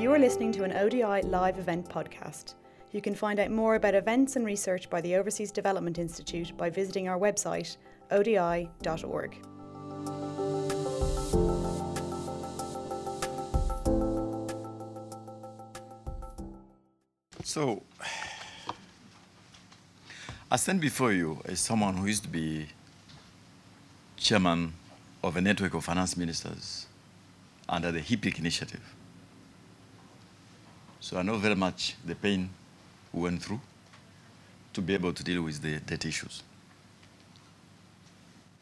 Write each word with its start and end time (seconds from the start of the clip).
You 0.00 0.14
are 0.14 0.18
listening 0.18 0.50
to 0.52 0.64
an 0.64 0.72
ODI 0.72 1.28
live 1.28 1.58
event 1.58 1.86
podcast. 1.86 2.54
You 2.90 3.02
can 3.02 3.14
find 3.14 3.38
out 3.38 3.50
more 3.50 3.74
about 3.74 3.94
events 3.94 4.34
and 4.34 4.46
research 4.46 4.88
by 4.88 5.02
the 5.02 5.14
Overseas 5.14 5.52
Development 5.52 5.98
Institute 5.98 6.56
by 6.56 6.70
visiting 6.70 7.06
our 7.06 7.18
website, 7.18 7.76
odi.org. 8.10 9.36
So, 17.44 17.82
I 20.50 20.56
stand 20.56 20.80
before 20.80 21.12
you 21.12 21.42
as 21.44 21.60
someone 21.60 21.98
who 21.98 22.06
used 22.06 22.22
to 22.22 22.30
be 22.30 22.68
chairman 24.16 24.72
of 25.22 25.36
a 25.36 25.42
network 25.42 25.74
of 25.74 25.84
finance 25.84 26.16
ministers 26.16 26.86
under 27.68 27.92
the 27.92 28.00
HIPC 28.00 28.38
initiative. 28.38 28.79
So 31.10 31.18
I 31.18 31.22
know 31.22 31.38
very 31.38 31.56
much 31.56 31.96
the 32.04 32.14
pain 32.14 32.48
we 33.12 33.22
went 33.22 33.42
through 33.42 33.60
to 34.72 34.80
be 34.80 34.94
able 34.94 35.12
to 35.12 35.24
deal 35.24 35.42
with 35.42 35.60
the 35.60 35.80
debt 35.80 36.06
issues. 36.06 36.44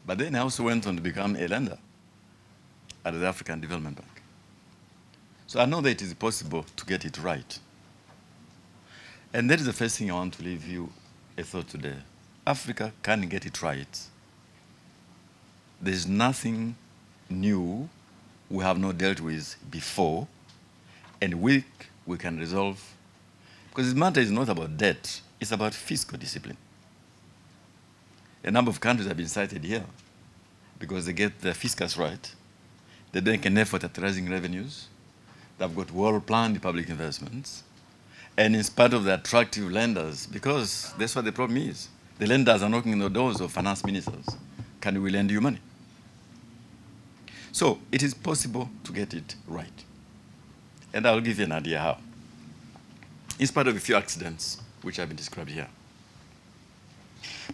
But 0.06 0.16
then 0.16 0.34
I 0.34 0.38
also 0.38 0.62
went 0.62 0.86
on 0.86 0.96
to 0.96 1.02
become 1.02 1.36
a 1.36 1.46
lender 1.46 1.76
at 3.04 3.12
the 3.12 3.26
African 3.26 3.60
Development 3.60 3.94
Bank. 3.94 4.22
So 5.46 5.60
I 5.60 5.66
know 5.66 5.82
that 5.82 5.90
it 5.90 6.00
is 6.00 6.14
possible 6.14 6.64
to 6.74 6.86
get 6.86 7.04
it 7.04 7.18
right. 7.18 7.58
And 9.34 9.50
that 9.50 9.60
is 9.60 9.66
the 9.66 9.74
first 9.74 9.98
thing 9.98 10.10
I 10.10 10.14
want 10.14 10.32
to 10.38 10.42
leave 10.42 10.66
you 10.66 10.90
a 11.36 11.42
thought 11.42 11.68
today. 11.68 11.96
Africa 12.46 12.94
can 13.02 13.28
get 13.28 13.44
it 13.44 13.60
right. 13.60 14.00
There's 15.82 16.06
nothing 16.06 16.76
new 17.28 17.90
we 18.48 18.64
have 18.64 18.78
not 18.78 18.96
dealt 18.96 19.20
with 19.20 19.54
before, 19.70 20.26
and 21.20 21.42
we, 21.42 21.64
we 22.08 22.16
can 22.16 22.38
resolve. 22.38 22.82
Because 23.68 23.86
this 23.86 23.94
matter 23.94 24.20
is 24.20 24.30
not 24.30 24.48
about 24.48 24.76
debt, 24.76 25.20
it's 25.38 25.52
about 25.52 25.74
fiscal 25.74 26.18
discipline. 26.18 26.56
A 28.42 28.50
number 28.50 28.70
of 28.70 28.80
countries 28.80 29.06
have 29.06 29.16
been 29.16 29.28
cited 29.28 29.62
here 29.62 29.84
because 30.78 31.06
they 31.06 31.12
get 31.12 31.40
their 31.40 31.54
fiscus 31.54 31.96
right, 31.96 32.34
they 33.12 33.20
make 33.20 33.44
an 33.44 33.58
effort 33.58 33.84
at 33.84 33.96
raising 33.98 34.30
revenues, 34.30 34.88
they've 35.58 35.74
got 35.76 35.92
well 35.92 36.20
planned 36.20 36.60
public 36.62 36.88
investments, 36.88 37.62
and 38.36 38.56
in 38.56 38.62
spite 38.62 38.94
of 38.94 39.04
the 39.04 39.14
attractive 39.14 39.70
lenders, 39.70 40.26
because 40.26 40.94
that's 40.98 41.14
what 41.14 41.24
the 41.24 41.32
problem 41.32 41.58
is. 41.58 41.88
The 42.18 42.26
lenders 42.26 42.62
are 42.62 42.68
knocking 42.68 42.92
on 42.94 43.00
the 43.00 43.10
doors 43.10 43.40
of 43.40 43.52
finance 43.52 43.84
ministers. 43.84 44.26
Can 44.80 45.02
we 45.02 45.10
lend 45.10 45.30
you 45.30 45.40
money? 45.40 45.58
So 47.52 47.80
it 47.90 48.02
is 48.02 48.14
possible 48.14 48.70
to 48.84 48.92
get 48.92 49.14
it 49.14 49.34
right. 49.46 49.84
And 50.92 51.06
I'll 51.06 51.20
give 51.20 51.38
you 51.38 51.44
an 51.44 51.52
idea 51.52 51.78
how. 51.78 51.98
In 53.38 53.46
spite 53.46 53.68
of 53.68 53.76
a 53.76 53.80
few 53.80 53.94
accidents 53.94 54.60
which 54.82 54.96
have 54.96 55.08
been 55.08 55.16
described 55.16 55.50
here. 55.50 55.68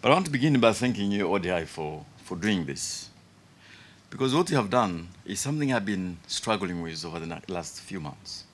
But 0.00 0.10
I 0.10 0.14
want 0.14 0.26
to 0.26 0.32
begin 0.32 0.58
by 0.60 0.72
thanking 0.72 1.10
you, 1.10 1.26
ODI, 1.32 1.64
for, 1.66 2.04
for 2.24 2.36
doing 2.36 2.64
this. 2.64 3.10
Because 4.10 4.34
what 4.34 4.48
you 4.50 4.56
have 4.56 4.70
done 4.70 5.08
is 5.24 5.40
something 5.40 5.72
I've 5.72 5.84
been 5.86 6.18
struggling 6.26 6.82
with 6.82 7.04
over 7.04 7.18
the 7.18 7.40
last 7.48 7.80
few 7.80 8.00
months. 8.00 8.44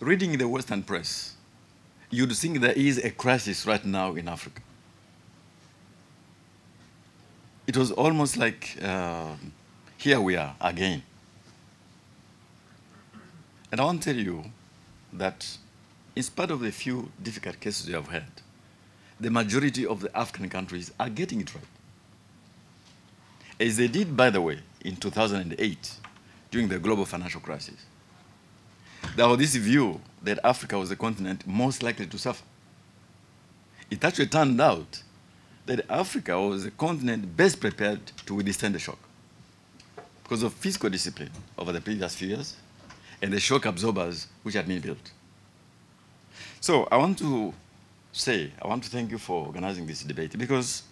Reading 0.00 0.36
the 0.36 0.46
Western 0.46 0.82
press, 0.82 1.34
you'd 2.10 2.32
think 2.32 2.60
there 2.60 2.72
is 2.72 2.98
a 2.98 3.10
crisis 3.10 3.66
right 3.66 3.84
now 3.84 4.14
in 4.14 4.28
Africa. 4.28 4.60
It 7.66 7.76
was 7.76 7.92
almost 7.92 8.36
like 8.36 8.76
uh, 8.82 9.32
here 9.96 10.20
we 10.20 10.36
are 10.36 10.54
again. 10.60 11.02
And 13.74 13.80
I 13.80 13.86
want 13.86 14.04
to 14.04 14.14
tell 14.14 14.22
you 14.22 14.44
that, 15.14 15.58
in 16.14 16.22
spite 16.22 16.52
of 16.52 16.60
the 16.60 16.70
few 16.70 17.10
difficult 17.20 17.58
cases 17.58 17.88
you 17.88 17.96
have 17.96 18.06
had, 18.06 18.30
the 19.18 19.32
majority 19.32 19.84
of 19.84 19.98
the 19.98 20.16
African 20.16 20.48
countries 20.48 20.92
are 21.00 21.10
getting 21.10 21.40
it 21.40 21.52
right. 21.52 21.64
As 23.58 23.76
they 23.76 23.88
did, 23.88 24.16
by 24.16 24.30
the 24.30 24.40
way, 24.40 24.60
in 24.84 24.94
2008 24.94 25.96
during 26.52 26.68
the 26.68 26.78
global 26.78 27.04
financial 27.04 27.40
crisis. 27.40 27.84
There 29.16 29.26
was 29.26 29.38
this 29.38 29.56
view 29.56 30.00
that 30.22 30.38
Africa 30.44 30.78
was 30.78 30.90
the 30.90 30.94
continent 30.94 31.44
most 31.44 31.82
likely 31.82 32.06
to 32.06 32.16
suffer. 32.16 32.44
It 33.90 34.04
actually 34.04 34.26
turned 34.26 34.60
out 34.60 35.02
that 35.66 35.84
Africa 35.90 36.40
was 36.40 36.62
the 36.62 36.70
continent 36.70 37.36
best 37.36 37.58
prepared 37.58 38.06
to 38.26 38.36
withstand 38.36 38.76
the 38.76 38.78
shock 38.78 39.00
because 40.22 40.44
of 40.44 40.54
fiscal 40.54 40.88
discipline 40.88 41.32
over 41.58 41.72
the 41.72 41.80
previous 41.80 42.14
few 42.14 42.28
years 42.28 42.54
and 43.24 43.32
the 43.32 43.40
shock 43.40 43.64
absorbers 43.64 44.26
which 44.42 44.54
had 44.54 44.68
been 44.68 44.80
built. 44.80 45.10
So 46.60 46.86
I 46.92 46.98
want 46.98 47.16
to 47.20 47.54
say, 48.12 48.52
I 48.60 48.68
want 48.68 48.84
to 48.84 48.90
thank 48.90 49.10
you 49.10 49.16
for 49.16 49.46
organizing 49.46 49.86
this 49.86 50.02
debate 50.02 50.36
because 50.36 50.82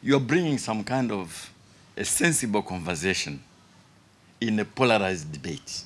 you 0.00 0.16
are 0.16 0.20
bringing 0.20 0.56
some 0.56 0.82
kind 0.82 1.12
of 1.12 1.52
a 1.94 2.02
sensible 2.02 2.62
conversation 2.62 3.38
in 4.40 4.58
a 4.60 4.64
polarized 4.64 5.30
debate. 5.30 5.84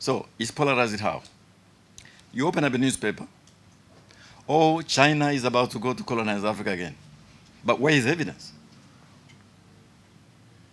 So, 0.00 0.26
it's 0.40 0.50
polarized 0.50 0.98
how? 0.98 1.22
You 2.32 2.48
open 2.48 2.64
up 2.64 2.74
a 2.74 2.78
newspaper, 2.78 3.28
oh, 4.48 4.82
China 4.82 5.30
is 5.30 5.44
about 5.44 5.70
to 5.70 5.78
go 5.78 5.94
to 5.94 6.02
colonize 6.02 6.44
Africa 6.44 6.70
again. 6.70 6.96
But 7.64 7.78
where 7.78 7.94
is 7.94 8.06
evidence? 8.06 8.52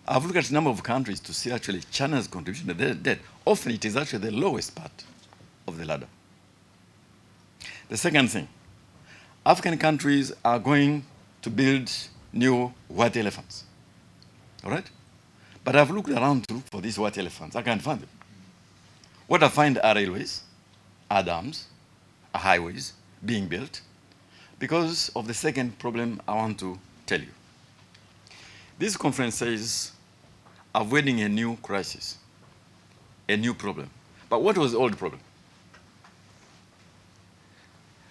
I've 0.08 0.24
looked 0.24 0.38
at 0.38 0.50
a 0.50 0.54
number 0.54 0.70
of 0.70 0.84
countries 0.84 1.20
to 1.22 1.34
see 1.34 1.52
actually 1.52 1.82
China's 1.92 2.28
contribution 2.28 2.68
to 2.68 2.74
their 2.76 2.94
debt. 2.94 3.20
Often 3.44 3.72
it 3.74 3.86
is 3.86 3.96
actually 3.96 4.30
the 4.30 4.32
lowest 4.32 4.76
part 4.76 5.04
of 5.68 5.78
the 5.78 5.86
ladder. 5.86 6.08
The 7.90 7.98
second 7.98 8.30
thing, 8.30 8.48
African 9.46 9.78
countries 9.78 10.32
are 10.44 10.60
going 10.60 11.06
to 11.42 11.50
build 11.50 11.92
new 12.34 12.74
white 12.88 13.18
elephants. 13.18 13.64
All 14.64 14.72
right? 14.72 14.90
But 15.64 15.76
I've 15.76 15.90
looked 15.90 16.10
around 16.10 16.48
to 16.48 16.56
look 16.56 16.66
for 16.66 16.82
these 16.82 17.00
white 17.00 17.18
elephants. 17.18 17.56
I 17.56 17.64
can't 17.64 17.82
find 17.82 18.02
them. 18.02 18.10
What 19.28 19.42
I 19.42 19.50
find 19.50 19.80
are 19.80 19.96
railways, 19.96 20.44
are 21.10 21.24
dams, 21.24 21.66
are 22.34 22.42
highways 22.42 22.94
being 23.26 23.48
built 23.48 23.82
because 24.60 25.10
of 25.16 25.28
the 25.28 25.34
second 25.34 25.80
problem 25.80 26.22
I 26.28 26.36
want 26.36 26.60
to 26.60 26.78
tell 27.08 27.20
you. 27.20 27.34
This 28.78 28.96
conference 28.98 29.36
says 29.36 29.92
avoiding 30.76 31.22
a 31.22 31.30
new 31.30 31.56
crisis, 31.58 32.18
a 33.30 33.38
new 33.38 33.54
problem. 33.54 33.90
But 34.30 34.44
what 34.44 34.58
was 34.58 34.74
the 34.74 34.78
old 34.78 34.98
problem? 34.98 35.22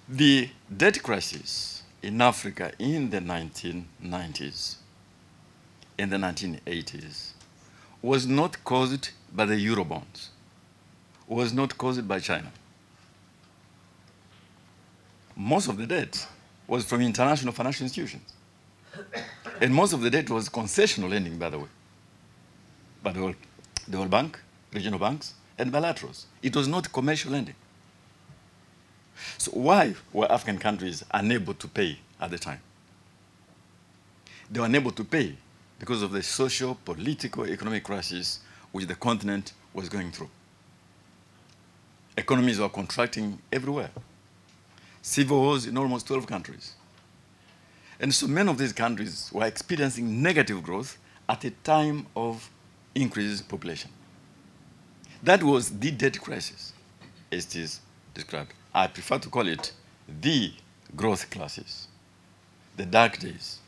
The 0.08 0.48
debt 0.74 1.02
crisis 1.02 1.82
in 2.02 2.20
Africa 2.20 2.72
in 2.78 3.10
the 3.10 3.20
1990s, 3.20 4.76
in 5.98 6.08
the 6.08 6.16
1980s, 6.16 7.32
was 8.00 8.26
not 8.26 8.62
caused 8.64 9.10
by 9.32 9.44
the 9.44 9.54
Eurobonds, 9.54 10.28
was 11.28 11.52
not 11.52 11.76
caused 11.76 12.06
by 12.08 12.18
China. 12.18 12.50
Most 15.36 15.68
of 15.68 15.76
the 15.76 15.86
debt 15.86 16.26
was 16.66 16.84
from 16.84 17.02
international 17.02 17.52
financial 17.52 17.84
institutions. 17.84 18.32
And 19.60 19.74
most 19.74 19.92
of 19.92 20.00
the 20.00 20.10
debt 20.10 20.30
was 20.30 20.48
concessional 20.48 21.10
lending, 21.10 21.38
by 21.38 21.50
the 21.50 21.58
way, 21.58 21.68
by 23.04 23.12
the 23.12 23.20
World, 23.20 23.36
the 23.86 23.98
World 23.98 24.10
Bank, 24.10 24.40
regional 24.72 24.98
banks, 24.98 25.34
and 25.58 25.72
bilaterals. 25.72 26.24
It 26.42 26.56
was 26.56 26.66
not 26.66 26.92
commercial 26.92 27.30
lending. 27.30 27.54
So 29.38 29.52
why 29.52 29.94
were 30.12 30.30
African 30.32 30.58
countries 30.58 31.04
unable 31.12 31.54
to 31.54 31.68
pay 31.68 31.98
at 32.20 32.30
the 32.32 32.38
time? 32.38 32.60
They 34.50 34.58
were 34.58 34.66
unable 34.66 34.90
to 34.92 35.04
pay 35.04 35.36
because 35.78 36.02
of 36.02 36.10
the 36.10 36.22
social, 36.22 36.74
political, 36.84 37.46
economic 37.46 37.84
crisis 37.84 38.40
which 38.72 38.86
the 38.86 38.94
continent 38.94 39.52
was 39.72 39.88
going 39.88 40.10
through. 40.10 40.30
Economies 42.16 42.58
were 42.58 42.68
contracting 42.68 43.38
everywhere. 43.52 43.90
Civil 45.02 45.40
wars 45.40 45.66
in 45.66 45.76
almost 45.76 46.06
12 46.06 46.26
countries. 46.26 46.74
And 48.00 48.12
so 48.14 48.26
many 48.26 48.50
of 48.50 48.58
these 48.58 48.72
countries 48.72 49.30
were 49.32 49.44
experiencing 49.44 50.22
negative 50.22 50.62
growth 50.62 50.98
at 51.28 51.44
a 51.44 51.50
time 51.50 52.06
of 52.16 52.50
increased 52.94 53.48
population. 53.48 53.90
That 55.22 55.42
was 55.42 55.70
the 55.70 55.90
debt 55.90 56.20
crisis, 56.20 56.72
as 57.32 57.46
it 57.46 57.56
is 57.56 57.80
described. 58.12 58.52
I 58.74 58.86
prefer 58.86 59.18
to 59.18 59.28
call 59.28 59.48
it 59.48 59.72
the 60.20 60.52
growth 60.94 61.30
crisis, 61.30 61.88
the 62.76 62.84
dark 62.84 63.18
days, 63.18 63.58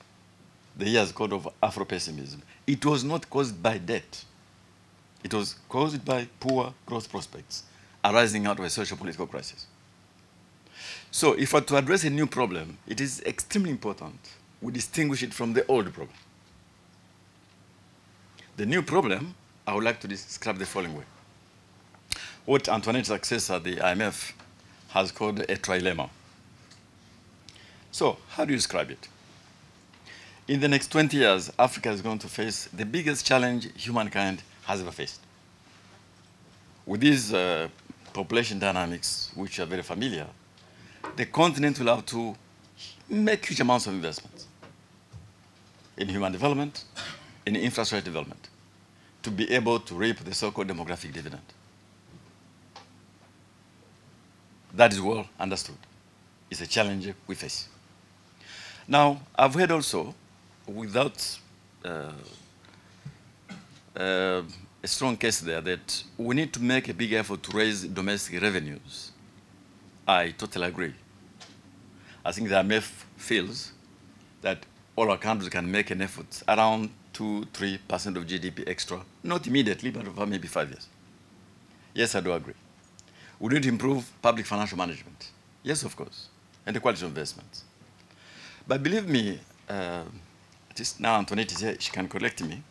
the 0.76 0.88
years 0.88 1.12
called 1.12 1.32
of 1.32 1.49
Afro-pessimism. 1.62 2.43
It 2.67 2.84
was 2.84 3.05
not 3.05 3.28
caused 3.31 3.62
by 3.62 3.78
debt. 3.78 4.25
It 5.25 5.32
was 5.32 5.56
caused 5.69 6.05
by 6.05 6.28
poor 6.40 6.75
growth 6.84 7.11
prospects 7.11 7.64
arising 8.05 8.46
out 8.46 8.58
of 8.58 8.64
a 8.64 8.70
social 8.70 8.96
political 8.96 9.26
crisis. 9.26 9.67
So 11.11 11.32
if 11.32 11.52
we're 11.52 11.62
to 11.62 11.76
address 11.76 12.05
a 12.05 12.11
new 12.11 12.26
problem, 12.26 12.78
it 12.87 13.00
is 13.00 13.23
extremely 13.23 13.70
important 13.70 14.19
we 14.61 14.73
distinguish 14.73 15.23
it 15.23 15.34
from 15.34 15.52
the 15.52 15.67
old 15.67 15.93
problem. 15.93 16.17
The 18.56 18.64
new 18.64 18.81
problem, 18.81 19.35
I 19.67 19.75
would 19.75 19.85
like 19.85 20.00
to 20.00 20.08
describe 20.08 20.56
the 20.56 20.64
following 20.64 20.97
way. 20.97 21.05
what 22.47 22.69
Antoinette's 22.69 23.08
successor, 23.08 23.58
the 23.58 23.76
IMF, 23.76 24.32
has 24.91 25.12
called 25.12 25.41
a 25.41 25.56
trilemma. 25.56 26.08
So, 27.91 28.17
how 28.31 28.44
do 28.44 28.53
you 28.53 28.56
describe 28.56 28.91
it? 28.91 29.08
In 30.49 30.61
the 30.61 30.69
next 30.69 30.88
20 30.93 31.17
years, 31.17 31.53
Africa 31.58 31.91
is 31.91 32.00
going 32.00 32.20
to 32.20 32.29
face 32.29 32.69
the 32.73 32.87
biggest 32.87 33.26
challenge 33.26 33.69
humankind 33.76 34.43
has 34.64 34.81
ever 34.81 34.93
faced. 34.93 35.20
With 36.87 37.00
these 37.00 37.35
uh, 37.35 37.69
population 38.12 38.59
dynamics, 38.61 39.32
which 39.35 39.59
are 39.59 39.67
very 39.67 39.82
familiar, 39.82 40.29
the 41.17 41.26
continent 41.26 41.79
will 41.81 41.94
have 41.94 42.06
to 42.06 42.37
make 43.09 43.44
huge 43.44 43.61
amounts 43.61 43.87
of 43.87 43.94
investments 43.94 44.47
in 45.97 46.09
human 46.09 46.31
development, 46.31 46.85
in 47.47 47.57
infrastructure 47.57 48.05
development, 48.05 48.49
to 49.23 49.31
be 49.31 49.51
able 49.53 49.79
to 49.81 49.95
reap 49.95 50.19
the 50.19 50.35
so-called 50.35 50.69
demographic 50.69 51.13
dividend. 51.13 51.43
That 54.75 54.93
is 54.93 55.01
well 55.01 55.27
understood. 55.39 55.77
It's 56.51 56.61
a 56.61 56.67
challenge 56.67 57.13
we 57.27 57.35
face. 57.35 57.69
Now, 58.87 59.21
I've 59.35 59.55
heard 59.55 59.71
also, 59.71 60.15
without 60.67 61.39
uh, 61.85 62.13
uh, 63.97 64.43
a 64.83 64.89
strong 64.89 65.17
case 65.17 65.41
there, 65.41 65.61
that 65.61 66.05
we 66.19 66.35
need 66.35 66.53
to 66.53 66.63
make 66.63 66.89
a 66.89 66.95
big 66.95 67.13
effort 67.13 67.43
to 67.45 67.57
raise 67.57 67.85
domestic 67.85 68.43
revenues. 68.43 69.13
I 70.07 70.31
totally 70.31 70.67
agree. 70.67 70.95
I 72.25 72.33
think 72.33 72.49
the 72.49 72.57
IMF 72.57 73.05
feels 73.17 73.73
that 74.43 74.67
all 74.95 75.11
our 75.11 75.19
countries 75.19 75.49
can 75.49 75.71
make 75.71 75.91
an 75.91 76.03
effort 76.03 76.43
around 76.49 76.91
2 77.17 77.47
3% 77.51 78.17
of 78.17 78.27
GDP 78.27 78.69
extra, 78.69 79.01
not 79.23 79.47
immediately, 79.47 79.91
but 79.91 80.07
over 80.07 80.27
maybe 80.27 80.49
five 80.49 80.69
years. 80.69 80.87
Yes, 81.95 82.15
I 82.15 82.21
do 82.21 82.33
agree. 82.35 82.53
Need 83.41 83.63
to 83.63 83.69
improve 83.71 84.11
public 84.21 84.45
financial 84.45 84.77
management. 84.77 85.31
Yes, 85.63 85.83
of 85.83 85.97
course, 85.97 86.29
and 86.67 86.77
the 86.77 86.81
quality 86.81 87.05
of 87.05 87.09
investments. 87.09 87.65
But 88.69 88.83
believe 88.83 89.09
me, 89.09 89.41
uh, 89.69 90.03
just 90.75 91.01
now 91.01 91.17
Antoinette 91.17 91.53
is 91.53 91.61
here, 91.61 91.77
she 91.79 91.91
can 91.91 92.07
correct 92.07 92.43
me. 92.43 92.63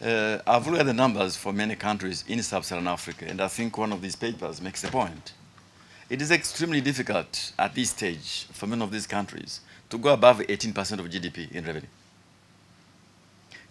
Uh, 0.00 0.38
I've 0.46 0.64
looked 0.66 0.80
at 0.80 0.86
the 0.86 0.92
numbers 0.92 1.34
for 1.34 1.52
many 1.52 1.74
countries 1.74 2.24
in 2.28 2.40
sub-Saharan 2.42 2.86
Africa, 2.86 3.24
and 3.28 3.40
I 3.40 3.48
think 3.48 3.76
one 3.76 3.92
of 3.92 4.02
these 4.02 4.14
papers 4.14 4.60
makes 4.60 4.82
the 4.82 4.88
point. 4.88 5.32
It 6.08 6.22
is 6.22 6.30
extremely 6.30 6.80
difficult 6.80 7.52
at 7.58 7.74
this 7.74 7.90
stage 7.90 8.46
for 8.52 8.68
many 8.68 8.84
of 8.84 8.92
these 8.92 9.08
countries 9.08 9.60
to 9.90 9.98
go 9.98 10.12
above 10.12 10.38
18% 10.38 11.00
of 11.00 11.06
GDP 11.06 11.50
in 11.50 11.64
revenue. 11.64 11.88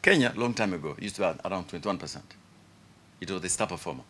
Kenya, 0.03 0.33
long 0.35 0.53
time 0.53 0.73
ago, 0.73 0.97
used 0.99 1.15
to 1.15 1.21
be 1.21 1.49
around 1.49 1.69
21%. 1.69 2.21
It 3.21 3.31
was 3.31 3.41
the 3.41 3.47
star 3.47 3.67
performer. 3.67 4.03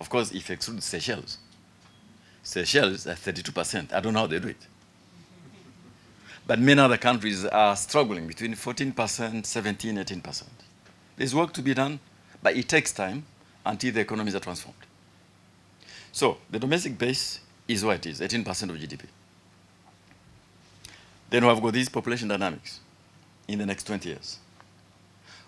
Of 0.00 0.08
course, 0.08 0.30
if 0.30 0.48
you 0.48 0.54
exclude 0.54 0.80
Seychelles, 0.80 1.38
Seychelles 2.44 3.04
are 3.08 3.14
32%. 3.14 3.92
I 3.92 3.98
don't 3.98 4.14
know 4.14 4.20
how 4.20 4.26
they 4.28 4.38
do 4.38 4.46
it. 4.46 4.64
But 6.46 6.60
many 6.60 6.80
other 6.80 6.96
countries 6.96 7.44
are 7.44 7.74
struggling 7.74 8.28
between 8.28 8.54
14%, 8.54 9.44
17, 9.44 9.96
18%. 9.96 10.42
There's 11.16 11.34
work 11.34 11.52
to 11.54 11.62
be 11.62 11.74
done, 11.74 11.98
but 12.40 12.56
it 12.56 12.68
takes 12.68 12.92
time 12.92 13.24
until 13.66 13.92
the 13.92 14.00
economies 14.00 14.36
are 14.36 14.40
transformed. 14.40 14.78
So 16.12 16.38
the 16.48 16.60
domestic 16.60 16.96
base 16.96 17.40
is 17.66 17.84
what 17.84 17.96
it 17.96 18.06
is, 18.06 18.20
18% 18.20 18.46
of 18.46 18.76
GDP. 18.76 19.06
Then 21.28 21.42
we 21.42 21.48
have 21.48 21.60
got 21.60 21.72
these 21.72 21.88
population 21.88 22.28
dynamics 22.28 22.78
in 23.48 23.58
the 23.58 23.66
next 23.66 23.88
20 23.88 24.08
years. 24.08 24.38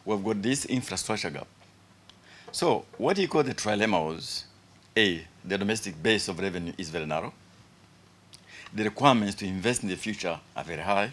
We've 0.05 0.23
got 0.23 0.43
this 0.43 0.65
infrastructure 0.65 1.31
gap. 1.31 1.47
So 2.51 2.85
what 2.99 3.17
you 3.19 3.29
call 3.29 3.43
the 3.45 3.55
trilemma 3.55 4.05
was, 4.05 4.45
A, 4.97 5.27
the 5.45 5.57
domestic 5.57 6.01
base 6.03 6.29
of 6.29 6.39
revenue 6.39 6.73
is 6.77 6.91
very 6.91 7.07
narrow. 7.07 7.33
The 8.75 8.85
requirements 8.85 9.37
to 9.37 9.47
invest 9.47 9.83
in 9.83 9.89
the 9.89 9.97
future 9.97 10.39
are 10.57 10.65
very 10.65 10.83
high, 10.83 11.13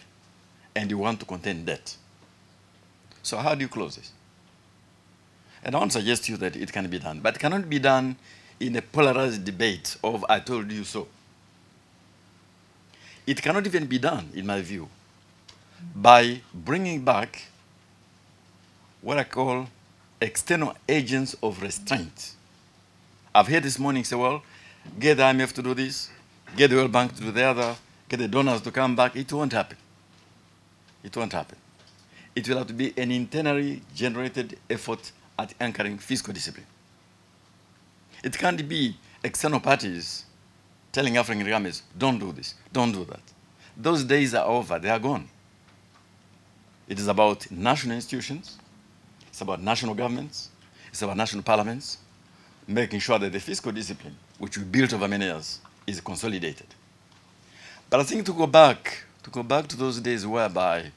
and 0.76 0.90
you 0.90 0.98
want 0.98 1.20
to 1.20 1.26
contain 1.26 1.66
debt. 1.66 1.96
So 3.22 3.38
how 3.38 3.54
do 3.54 3.62
you 3.62 3.68
close 3.68 3.96
this? 3.96 4.12
And 5.64 5.76
I 5.76 5.80
want 5.80 5.92
to 5.92 6.00
suggest 6.00 6.26
to 6.26 6.32
you 6.32 6.38
that 6.38 6.56
it 6.56 6.72
can 6.72 6.88
be 6.88 7.00
done, 7.00 7.20
but 7.20 7.36
it 7.36 7.40
cannot 7.40 7.70
be 7.70 7.80
done 7.80 8.16
in 8.60 8.76
a 8.76 8.82
polarized 8.82 9.44
debate 9.44 9.98
of 10.04 10.26
I 10.30 10.40
told 10.40 10.72
you 10.72 10.84
so. 10.84 11.08
It 13.28 13.42
cannot 13.42 13.66
even 13.68 13.86
be 13.86 14.00
done, 14.00 14.30
in 14.34 14.46
my 14.46 14.62
view, 14.62 14.90
by 15.96 16.42
bringing 16.54 17.04
back 17.04 17.44
what 19.02 19.18
I 19.18 19.24
call 19.24 19.68
external 20.22 20.76
agents 20.88 21.36
of 21.42 21.62
restraint. 21.62 22.34
I've 23.34 23.48
heard 23.48 23.64
this 23.64 23.80
morning 23.80 24.04
say, 24.04 24.16
well, 24.16 24.44
get 25.00 25.18
the 25.18 25.24
IMF 25.24 25.54
to 25.54 25.64
do 25.64 25.74
this, 25.74 26.10
get 26.56 26.70
the 26.70 26.76
World 26.76 26.92
Bank 26.92 27.16
to 27.16 27.22
do 27.22 27.32
the 27.32 27.44
other, 27.44 27.76
get 28.10 28.18
the 28.18 28.28
donors 28.28 28.62
to 28.62 28.72
come 28.72 28.96
back. 28.96 29.16
It 29.16 29.32
won't 29.32 29.54
happen. 29.54 29.78
It 31.04 31.16
won't 31.16 31.32
happen. 31.32 31.58
It 32.36 32.48
will 32.48 32.58
have 32.58 32.68
to 32.68 32.74
be 32.74 32.94
an 32.98 33.12
internally 33.12 33.82
generated 33.96 34.58
effort 34.70 35.12
at 35.38 35.54
anchoring 35.60 35.98
fiscal 35.98 36.34
discipline. 36.34 36.66
It 38.24 38.38
can't 38.38 38.68
be 38.68 38.98
external 39.24 39.60
parties 39.60 40.26
telling 40.92 41.18
African 41.18 41.46
governments, 41.46 41.84
don't 41.98 42.20
do 42.20 42.32
this, 42.32 42.56
don't 42.74 42.92
do 42.92 43.06
that. 43.06 43.22
Those 43.78 44.04
days 44.04 44.34
are 44.34 44.46
over, 44.46 44.80
they 44.80 44.90
are 44.90 45.00
gone. 45.00 45.30
It 46.88 47.00
is 47.00 47.08
about 47.08 47.50
national 47.52 47.96
institutions, 47.96 48.58
it's 49.40 49.42
about 49.42 49.62
national 49.62 49.96
governments, 49.96 50.50
it's 50.90 51.02
about 51.02 51.16
national 51.16 51.44
parliaments, 51.44 52.00
making 52.68 53.00
sure 53.00 53.18
that 53.18 53.32
the 53.32 53.40
fiscal 53.40 53.72
discipline, 53.72 54.14
which 54.38 54.58
we 54.58 54.66
built 54.66 54.92
over 54.92 55.08
many 55.08 55.24
years, 55.24 55.62
is 55.88 56.02
consolidated. 56.02 56.68
But 57.90 58.02
I 58.02 58.04
think 58.04 58.26
to 58.26 58.34
go 58.34 58.46
back, 58.48 59.06
to 59.24 59.30
go 59.30 59.42
back 59.42 59.66
to 59.68 59.78
those 59.78 60.02
days 60.02 60.28
whereby 60.28 60.92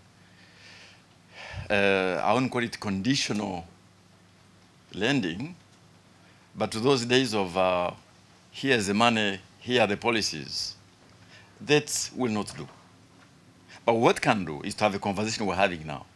uh, 1.71 2.21
I 2.25 2.33
won't 2.33 2.51
call 2.51 2.65
it 2.65 2.81
conditional 2.81 3.65
lending, 4.93 5.55
but 6.57 6.73
to 6.73 6.81
those 6.81 7.05
days 7.05 7.35
of 7.35 7.57
uh, 7.57 7.93
here's 8.51 8.89
the 8.89 8.95
money, 8.95 9.39
here 9.61 9.83
are 9.83 9.87
the 9.87 9.97
policies, 9.97 10.75
that 11.61 12.11
will 12.17 12.33
not 12.33 12.53
do. 12.57 12.67
But 13.87 13.95
what 13.95 14.21
can 14.21 14.45
do 14.45 14.63
is 14.63 14.75
to 14.75 14.83
have 14.83 14.97
a 14.97 14.99
conversation 14.99 15.47
we're 15.47 15.55
having 15.55 15.87
now. 15.87 16.07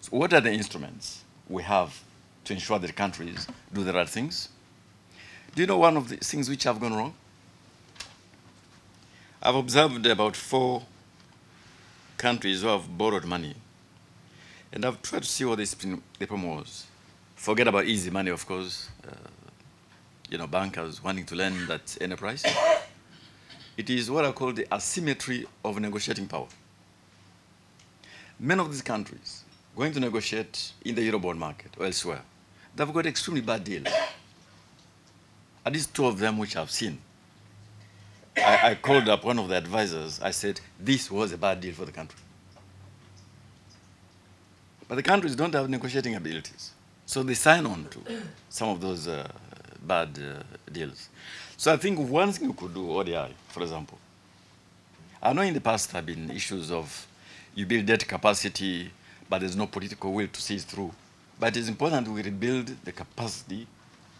So 0.00 0.16
what 0.16 0.32
are 0.32 0.40
the 0.40 0.52
instruments 0.52 1.24
we 1.48 1.62
have 1.62 2.02
to 2.44 2.52
ensure 2.52 2.78
that 2.78 2.94
countries 2.94 3.46
do 3.72 3.84
the 3.84 3.92
right 3.92 4.08
things? 4.08 4.48
Do 5.54 5.62
you 5.62 5.66
know 5.66 5.78
one 5.78 5.96
of 5.96 6.08
the 6.08 6.16
things 6.16 6.48
which 6.48 6.64
have 6.64 6.80
gone 6.80 6.94
wrong? 6.94 7.14
I've 9.42 9.54
observed 9.54 10.04
about 10.06 10.36
four 10.36 10.82
countries 12.16 12.62
who 12.62 12.68
have 12.68 12.98
borrowed 12.98 13.24
money, 13.24 13.54
and 14.72 14.84
I've 14.84 15.00
tried 15.02 15.22
to 15.22 15.28
see 15.28 15.44
what 15.44 15.58
this 15.58 15.74
the 15.74 16.26
problem 16.26 16.56
was. 16.56 16.86
Forget 17.36 17.68
about 17.68 17.84
easy 17.84 18.10
money, 18.10 18.30
of 18.30 18.44
course. 18.46 18.88
Uh, 19.06 19.14
you 20.28 20.36
know, 20.36 20.46
bankers 20.46 21.02
wanting 21.02 21.24
to 21.26 21.34
lend 21.34 21.70
at 21.70 21.96
any 22.00 22.16
price. 22.16 22.44
It 23.76 23.88
is 23.88 24.10
what 24.10 24.24
I 24.24 24.32
call 24.32 24.52
the 24.52 24.66
asymmetry 24.74 25.46
of 25.64 25.80
negotiating 25.80 26.26
power. 26.26 26.48
Many 28.38 28.60
of 28.60 28.70
these 28.70 28.82
countries 28.82 29.44
going 29.78 29.92
to 29.92 30.00
negotiate 30.00 30.72
in 30.84 30.94
the 30.96 31.08
Eurobond 31.08 31.38
market 31.38 31.70
or 31.78 31.86
elsewhere, 31.86 32.20
they've 32.74 32.92
got 32.92 33.06
extremely 33.06 33.40
bad 33.40 33.62
deals. 33.62 33.86
At 35.64 35.72
least 35.72 35.94
two 35.94 36.06
of 36.06 36.18
them 36.18 36.36
which 36.36 36.56
I've 36.56 36.70
seen. 36.70 36.98
I, 38.36 38.70
I 38.70 38.74
called 38.74 39.08
up 39.08 39.24
one 39.24 39.38
of 39.38 39.48
the 39.48 39.56
advisors. 39.56 40.20
I 40.20 40.32
said, 40.32 40.60
this 40.80 41.10
was 41.10 41.32
a 41.32 41.38
bad 41.38 41.60
deal 41.60 41.74
for 41.74 41.84
the 41.84 41.92
country. 41.92 42.18
But 44.88 44.96
the 44.96 45.02
countries 45.02 45.36
don't 45.36 45.54
have 45.54 45.70
negotiating 45.70 46.16
abilities. 46.16 46.72
So 47.06 47.22
they 47.22 47.34
sign 47.34 47.64
on 47.64 47.86
to 47.90 48.00
some 48.48 48.70
of 48.70 48.80
those 48.80 49.06
uh, 49.06 49.28
bad 49.82 50.18
uh, 50.18 50.42
deals. 50.72 51.08
So 51.56 51.72
I 51.72 51.76
think 51.76 52.00
one 52.00 52.32
thing 52.32 52.48
you 52.48 52.54
could 52.54 52.74
do, 52.74 52.90
ODI, 52.90 53.32
for 53.48 53.62
example, 53.62 53.98
I 55.22 55.32
know 55.32 55.42
in 55.42 55.54
the 55.54 55.60
past 55.60 55.92
there 55.92 56.00
have 56.00 56.06
been 56.06 56.30
issues 56.30 56.72
of 56.72 57.06
you 57.54 57.64
build 57.66 57.86
debt 57.86 58.06
capacity, 58.06 58.90
but 59.28 59.40
there's 59.40 59.56
no 59.56 59.66
political 59.66 60.12
will 60.12 60.28
to 60.28 60.40
see 60.40 60.56
it 60.56 60.62
through. 60.62 60.92
But 61.38 61.56
it's 61.56 61.68
important 61.68 62.08
we 62.08 62.22
rebuild 62.22 62.72
the 62.84 62.92
capacity 62.92 63.66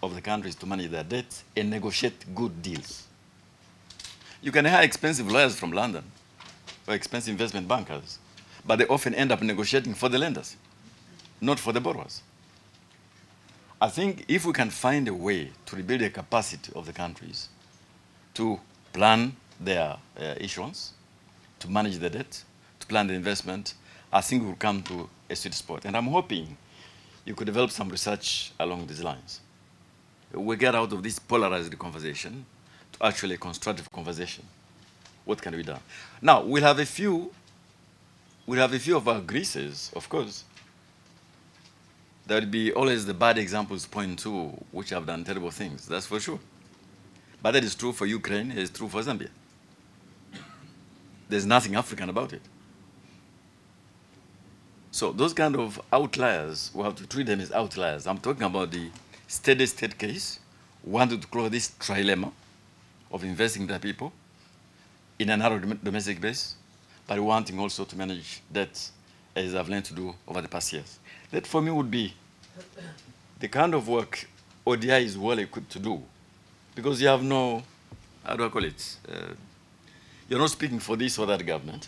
of 0.03 0.15
the 0.15 0.21
countries 0.21 0.55
to 0.57 0.67
manage 0.67 0.91
their 0.91 1.03
debts 1.03 1.45
and 1.57 1.71
negotiate 1.71 2.35
good 2.35 2.63
deals. 2.63 3.07
You 4.41 4.53
can 4.53 4.65
hire 4.65 4.85
expensive 4.85 5.31
lawyers 5.31 5.57
from 5.57 5.73
London 5.73 6.05
or 6.87 6.95
expensive 6.95 7.33
investment 7.33 7.67
bankers, 7.67 8.19
but 8.65 8.79
they 8.79 8.87
often 8.87 9.15
end 9.15 9.33
up 9.33 9.43
negotiating 9.43 9.95
for 9.95 10.09
the 10.09 10.19
lenders, 10.19 10.57
not 11.41 11.59
for 11.59 11.73
the 11.73 11.81
borrowers. 11.81 12.23
I 13.81 13.89
think 13.89 14.25
if 14.29 14.45
we 14.45 14.53
can 14.53 14.71
find 14.71 15.07
a 15.09 15.15
way 15.15 15.51
to 15.67 15.77
rebuild 15.77 16.01
the 16.01 16.11
capacity 16.11 16.73
of 16.75 16.87
the 16.87 16.93
countries 16.93 17.49
to 18.35 18.61
plan 18.93 19.37
their 19.61 19.97
uh, 20.21 20.35
issuance, 20.39 20.93
to 21.61 21.69
manage 21.69 21.99
the 21.99 22.11
debt, 22.11 22.43
to 22.81 22.87
plan 22.87 23.07
the 23.07 23.15
investment, 23.15 23.75
I 24.13 24.21
think 24.21 24.43
we'll 24.43 24.55
come 24.55 24.83
to 24.85 25.09
a 25.29 25.37
sweet 25.37 25.55
spot. 25.55 25.85
And 25.85 25.97
I'm 25.97 26.07
hoping 26.07 26.57
you 27.25 27.35
could 27.35 27.47
develop 27.47 27.71
some 27.71 27.89
research 27.89 28.53
along 28.59 28.87
these 28.87 29.03
lines. 29.03 29.41
we 30.33 30.57
get 30.57 30.75
out 30.75 30.93
of 30.93 31.03
this 31.03 31.19
polarized 31.19 31.79
conversation 31.79 32.45
to 32.93 33.07
actually 33.07 33.35
a 33.35 33.39
constructive 33.39 33.91
conversation. 33.93 34.45
What 35.25 35.43
can 35.43 35.55
be 35.55 35.63
done? 35.63 35.81
Now, 36.23 36.43
we'll 36.43 36.63
have 36.63 36.79
a 36.79 36.87
few, 36.87 37.33
we'll 38.47 38.61
have 38.61 38.73
a 38.73 38.79
few 38.79 38.97
of 38.97 39.07
our 39.09 39.21
Greeces, 39.21 39.91
of 39.95 40.09
course. 40.09 40.45
There 42.27 42.41
will 42.41 42.47
be 42.47 42.73
always 42.73 43.07
the 43.07 43.15
bad 43.15 43.39
examples 43.39 43.87
point 43.87 44.19
to 44.21 44.49
which 44.71 44.91
have 44.91 45.07
done 45.07 45.25
terrible 45.25 45.51
things, 45.51 45.87
that's 45.87 46.07
for 46.07 46.21
sure. 46.21 46.39
But 47.43 47.53
that 47.53 47.65
is 47.65 47.75
true 47.75 47.93
for 47.93 48.07
Ukraine, 48.07 48.51
it 48.51 48.59
is 48.59 48.71
true 48.71 48.89
for 48.89 49.03
Zambia. 49.03 49.31
There's 51.29 51.47
nothing 51.47 51.75
African 51.75 52.09
about 52.09 52.33
it. 52.33 52.43
So 54.99 55.13
those 55.13 55.33
kind 55.33 55.55
of 55.55 55.81
outliers, 55.93 56.73
we 56.75 56.83
have 56.83 56.97
to 56.97 57.07
treat 57.07 57.29
them 57.29 57.39
as 57.39 57.53
outliers. 57.53 58.09
I'm 58.09 58.19
talking 58.19 58.43
about 58.43 58.73
the 58.73 58.91
steady 59.29 59.65
state 59.67 59.97
case, 59.97 60.41
wanted 60.83 61.23
to 61.23 61.29
close 61.29 61.53
this 61.53 61.71
trilemma 61.79 62.33
of 63.13 63.23
investing 63.23 63.63
in 63.63 63.69
the 63.69 63.79
people 63.79 64.13
in 65.21 65.31
a 65.31 65.37
narrow 65.37 65.61
dom- 65.61 65.79
domestic 65.85 66.21
base, 66.21 66.57
but 67.07 67.21
wanting 67.21 67.61
also 67.61 67.85
to 67.85 67.97
manage 67.97 68.43
debt 68.53 68.91
as 69.37 69.55
I've 69.55 69.69
learned 69.69 69.85
to 69.85 69.95
do 69.95 70.13
over 70.27 70.43
the 70.43 70.49
past 70.49 70.73
years. 70.73 70.99
That 71.31 71.47
for 71.47 71.63
me 71.63 71.71
would 71.71 71.93
be 71.93 72.13
the 73.39 73.47
kind 73.47 73.75
of 73.75 73.87
work 73.87 74.27
ODI 74.67 75.05
is 75.05 75.17
well 75.17 75.39
equipped 75.39 75.71
to 75.71 75.79
do 75.79 76.03
because 76.75 77.01
you 77.01 77.07
have 77.07 77.23
no, 77.23 77.63
how 78.25 78.35
do 78.35 78.45
I 78.45 78.49
call 78.49 78.65
it? 78.65 78.97
Uh, 79.09 79.35
you're 80.29 80.41
not 80.41 80.51
speaking 80.51 80.81
for 80.81 80.97
this 80.97 81.17
or 81.21 81.27
that 81.27 81.47
government. 81.47 81.87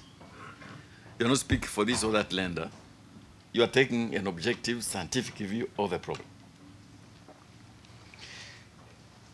You're 1.18 1.28
not 1.28 1.38
speaking 1.38 1.66
for 1.66 1.84
this 1.84 2.04
or 2.04 2.12
that 2.12 2.32
lender. 2.32 2.70
You 3.52 3.64
are 3.64 3.66
taking 3.66 4.14
an 4.14 4.26
objective 4.26 4.84
scientific 4.84 5.34
view 5.34 5.68
of 5.78 5.90
the 5.90 5.98
problem. 5.98 6.26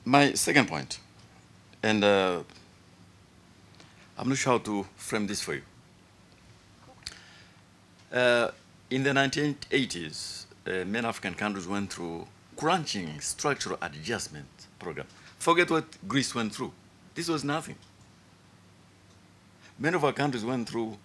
My 0.04 0.32
second 0.32 0.68
point, 0.68 0.98
and 1.82 2.02
uh, 2.02 2.42
I'm 4.16 4.28
not 4.28 4.38
sure 4.38 4.54
how 4.54 4.58
to 4.58 4.86
frame 4.96 5.26
this 5.26 5.42
for 5.42 5.54
you. 5.54 5.62
Uh, 8.10 8.50
in 8.88 9.02
the 9.02 9.10
1980s, 9.10 10.46
uh, 10.66 10.84
many 10.86 11.06
African 11.06 11.34
countries 11.34 11.66
went 11.66 11.92
through 11.92 12.26
crunching 12.56 13.20
structural 13.20 13.76
adjustment 13.82 14.46
program. 14.78 15.06
Forget 15.38 15.70
what 15.70 15.84
Greece 16.08 16.34
went 16.34 16.54
through. 16.54 16.72
This 17.14 17.28
was 17.28 17.44
nothing. 17.44 17.76
Many 19.78 19.96
of 19.96 20.04
our 20.04 20.12
countries 20.12 20.44
went 20.44 20.68
through 20.68 20.96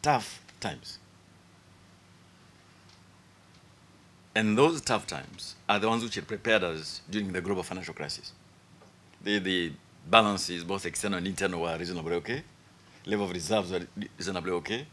tough 0.00 0.40
times. 0.60 0.98
And 4.40 4.56
those 4.56 4.80
tough 4.80 5.06
times 5.06 5.54
are 5.68 5.78
the 5.78 5.86
ones 5.86 6.02
which 6.02 6.14
had 6.14 6.26
prepared 6.26 6.64
us 6.64 7.02
during 7.10 7.30
the 7.30 7.42
global 7.42 7.62
financial 7.62 7.92
crisis. 7.92 8.32
The, 9.22 9.38
the 9.38 9.72
balances, 10.08 10.64
both 10.64 10.86
external 10.86 11.18
and 11.18 11.26
internal, 11.26 11.60
were 11.60 11.76
reasonably 11.76 12.14
okay. 12.14 12.42
Level 13.04 13.26
of 13.26 13.32
reserves 13.32 13.70
were 13.70 13.86
reasonably 14.16 14.52
okay. 14.52 14.86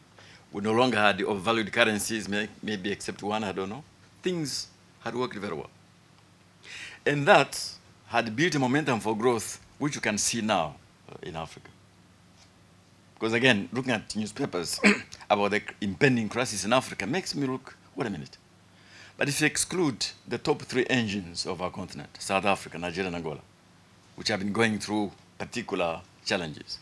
We 0.52 0.62
no 0.62 0.74
longer 0.74 0.98
had 0.98 1.18
the 1.18 1.24
overvalued 1.24 1.72
currencies, 1.72 2.28
may, 2.28 2.50
maybe 2.62 2.92
except 2.92 3.24
one, 3.24 3.46
I 3.46 3.54
don't 3.54 3.70
know. 3.70 3.86
Things 4.22 4.68
had 5.00 5.16
worked 5.16 5.38
very 5.38 5.56
well. 5.56 5.70
And 7.06 7.26
that 7.26 7.72
had 8.08 8.36
built 8.36 8.56
a 8.56 8.60
momentum 8.60 9.00
for 9.00 9.16
growth, 9.16 9.62
which 9.78 9.96
you 9.96 10.02
can 10.02 10.18
see 10.18 10.42
now 10.42 10.76
uh, 11.10 11.16
in 11.22 11.38
Africa. 11.38 11.70
Because 13.14 13.32
again, 13.32 13.70
looking 13.72 13.94
at 13.94 14.14
newspapers 14.14 14.78
about 15.30 15.52
the 15.52 15.62
impending 15.80 16.28
crisis 16.28 16.66
in 16.66 16.74
Africa 16.74 17.08
makes 17.08 17.34
me 17.34 17.48
look, 17.48 17.78
wait 17.96 18.08
a 18.08 18.10
minute. 18.10 18.38
But 19.18 19.30
if 19.30 19.42
you 19.42 19.48
exclude 19.48 20.06
the 20.28 20.38
top 20.38 20.62
three 20.62 20.86
engines 20.90 21.48
of 21.48 21.60
our 21.62 21.72
continent, 21.72 22.10
South 22.20 22.46
Africa, 22.46 22.78
Nigeria, 22.78 23.08
and 23.08 23.16
Angola, 23.16 23.42
which 24.16 24.28
have 24.28 24.40
been 24.40 24.54
going 24.54 24.78
through 24.78 25.12
particular 25.40 26.02
challenges, 26.24 26.78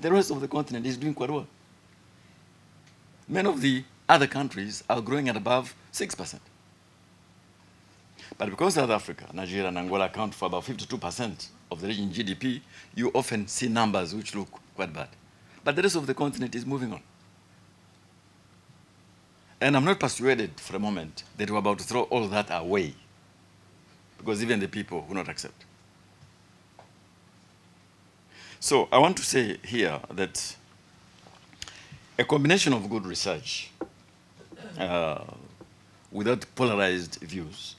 the 0.00 0.10
rest 0.10 0.32
of 0.32 0.40
the 0.40 0.48
continent 0.48 0.84
is 0.84 0.96
doing 0.96 1.14
quite 1.14 1.30
well. 1.30 1.46
Many 3.28 3.48
of 3.48 3.60
the 3.60 3.84
other 4.08 4.26
countries 4.26 4.82
are 4.90 5.00
growing 5.00 5.28
at 5.28 5.36
above 5.36 5.74
6%. 5.92 6.40
But 8.36 8.50
because 8.50 8.74
South 8.74 8.90
Africa, 8.90 9.26
Nigeria, 9.32 9.68
and 9.68 9.78
Angola 9.78 10.06
account 10.06 10.34
for 10.34 10.46
about 10.46 10.64
52% 10.64 11.46
of 11.70 11.80
the 11.80 11.86
region 11.86 12.10
GDP, 12.10 12.60
you 12.96 13.10
often 13.14 13.46
see 13.46 13.68
numbers 13.68 14.12
which 14.14 14.34
look 14.34 14.48
quite 14.74 14.92
bad. 14.92 15.08
But 15.62 15.76
the 15.76 15.82
rest 15.82 15.94
of 15.94 16.06
the 16.06 16.14
continent 16.14 16.54
is 16.56 16.66
moving 16.66 16.92
on. 16.92 17.02
And 19.60 19.76
I'm 19.76 19.84
not 19.84 20.00
persuaded 20.00 20.58
for 20.58 20.76
a 20.76 20.78
moment 20.78 21.22
that 21.36 21.50
we're 21.50 21.58
about 21.58 21.78
to 21.80 21.84
throw 21.84 22.02
all 22.04 22.26
that 22.28 22.46
away, 22.50 22.94
because 24.16 24.42
even 24.42 24.58
the 24.58 24.68
people 24.68 25.04
will 25.06 25.14
not 25.14 25.28
accept. 25.28 25.64
So 28.58 28.88
I 28.90 28.98
want 28.98 29.16
to 29.18 29.22
say 29.22 29.58
here 29.64 30.00
that 30.12 30.56
a 32.18 32.24
combination 32.24 32.72
of 32.72 32.88
good 32.88 33.06
research 33.06 33.70
uh, 34.78 35.24
without 36.10 36.44
polarized 36.54 37.16
views, 37.20 37.76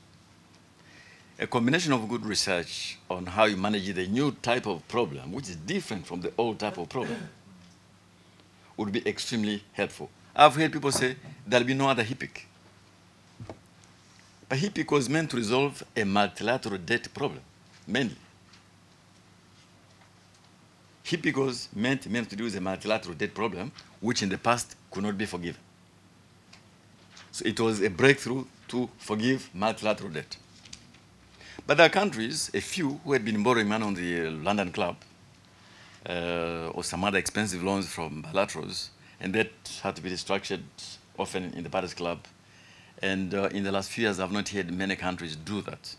a 1.39 1.47
combination 1.47 1.93
of 1.93 2.07
good 2.07 2.25
research 2.25 2.99
on 3.09 3.25
how 3.25 3.45
you 3.45 3.57
manage 3.57 3.91
the 3.93 4.07
new 4.07 4.31
type 4.43 4.67
of 4.67 4.87
problem, 4.87 5.31
which 5.31 5.49
is 5.49 5.55
different 5.55 6.05
from 6.05 6.21
the 6.21 6.31
old 6.37 6.59
type 6.59 6.77
of 6.77 6.89
problem, 6.89 7.29
would 8.77 8.91
be 8.91 9.07
extremely 9.07 9.63
helpful. 9.73 10.09
I've 10.35 10.55
heard 10.55 10.71
people 10.71 10.91
say 10.91 11.15
there'll 11.45 11.65
be 11.65 11.73
no 11.73 11.89
other 11.89 12.03
HIPC. 12.03 12.41
But 14.47 14.59
HIPC 14.59 14.91
was 14.91 15.09
meant 15.09 15.29
to 15.31 15.37
resolve 15.37 15.83
a 15.95 16.03
multilateral 16.03 16.77
debt 16.77 17.13
problem, 17.13 17.41
mainly. 17.87 18.15
HIPC 21.03 21.35
was 21.35 21.69
meant, 21.75 22.09
meant 22.09 22.29
to 22.29 22.35
deal 22.35 22.45
with 22.45 22.55
a 22.55 22.61
multilateral 22.61 23.15
debt 23.15 23.33
problem, 23.33 23.71
which 23.99 24.23
in 24.23 24.29
the 24.29 24.37
past 24.37 24.75
could 24.89 25.03
not 25.03 25.17
be 25.17 25.25
forgiven. 25.25 25.59
So 27.31 27.45
it 27.45 27.59
was 27.59 27.81
a 27.81 27.89
breakthrough 27.89 28.45
to 28.69 28.89
forgive 28.97 29.49
multilateral 29.53 30.11
debt. 30.11 30.37
But 31.67 31.77
there 31.77 31.85
are 31.85 31.89
countries, 31.89 32.49
a 32.53 32.61
few, 32.61 32.99
who 33.03 33.13
had 33.13 33.23
been 33.23 33.43
borrowing 33.43 33.67
money 33.67 33.85
on 33.85 33.93
the 33.93 34.29
London 34.29 34.71
Club 34.71 34.95
uh, 36.09 36.69
or 36.73 36.83
some 36.83 37.03
other 37.03 37.17
expensive 37.17 37.63
loans 37.63 37.87
from 37.87 38.23
bilaterals, 38.23 38.89
and 39.21 39.33
that 39.35 39.51
had 39.83 39.95
to 39.95 40.01
be 40.01 40.09
restructured 40.09 40.63
often 41.17 41.53
in 41.53 41.63
the 41.63 41.69
Paris 41.69 41.93
Club. 41.93 42.19
And 43.01 43.33
uh, 43.33 43.49
in 43.51 43.63
the 43.63 43.71
last 43.71 43.91
few 43.91 44.03
years, 44.03 44.19
I've 44.19 44.31
not 44.31 44.49
heard 44.49 44.71
many 44.71 44.95
countries 44.95 45.35
do 45.35 45.61
that. 45.61 45.95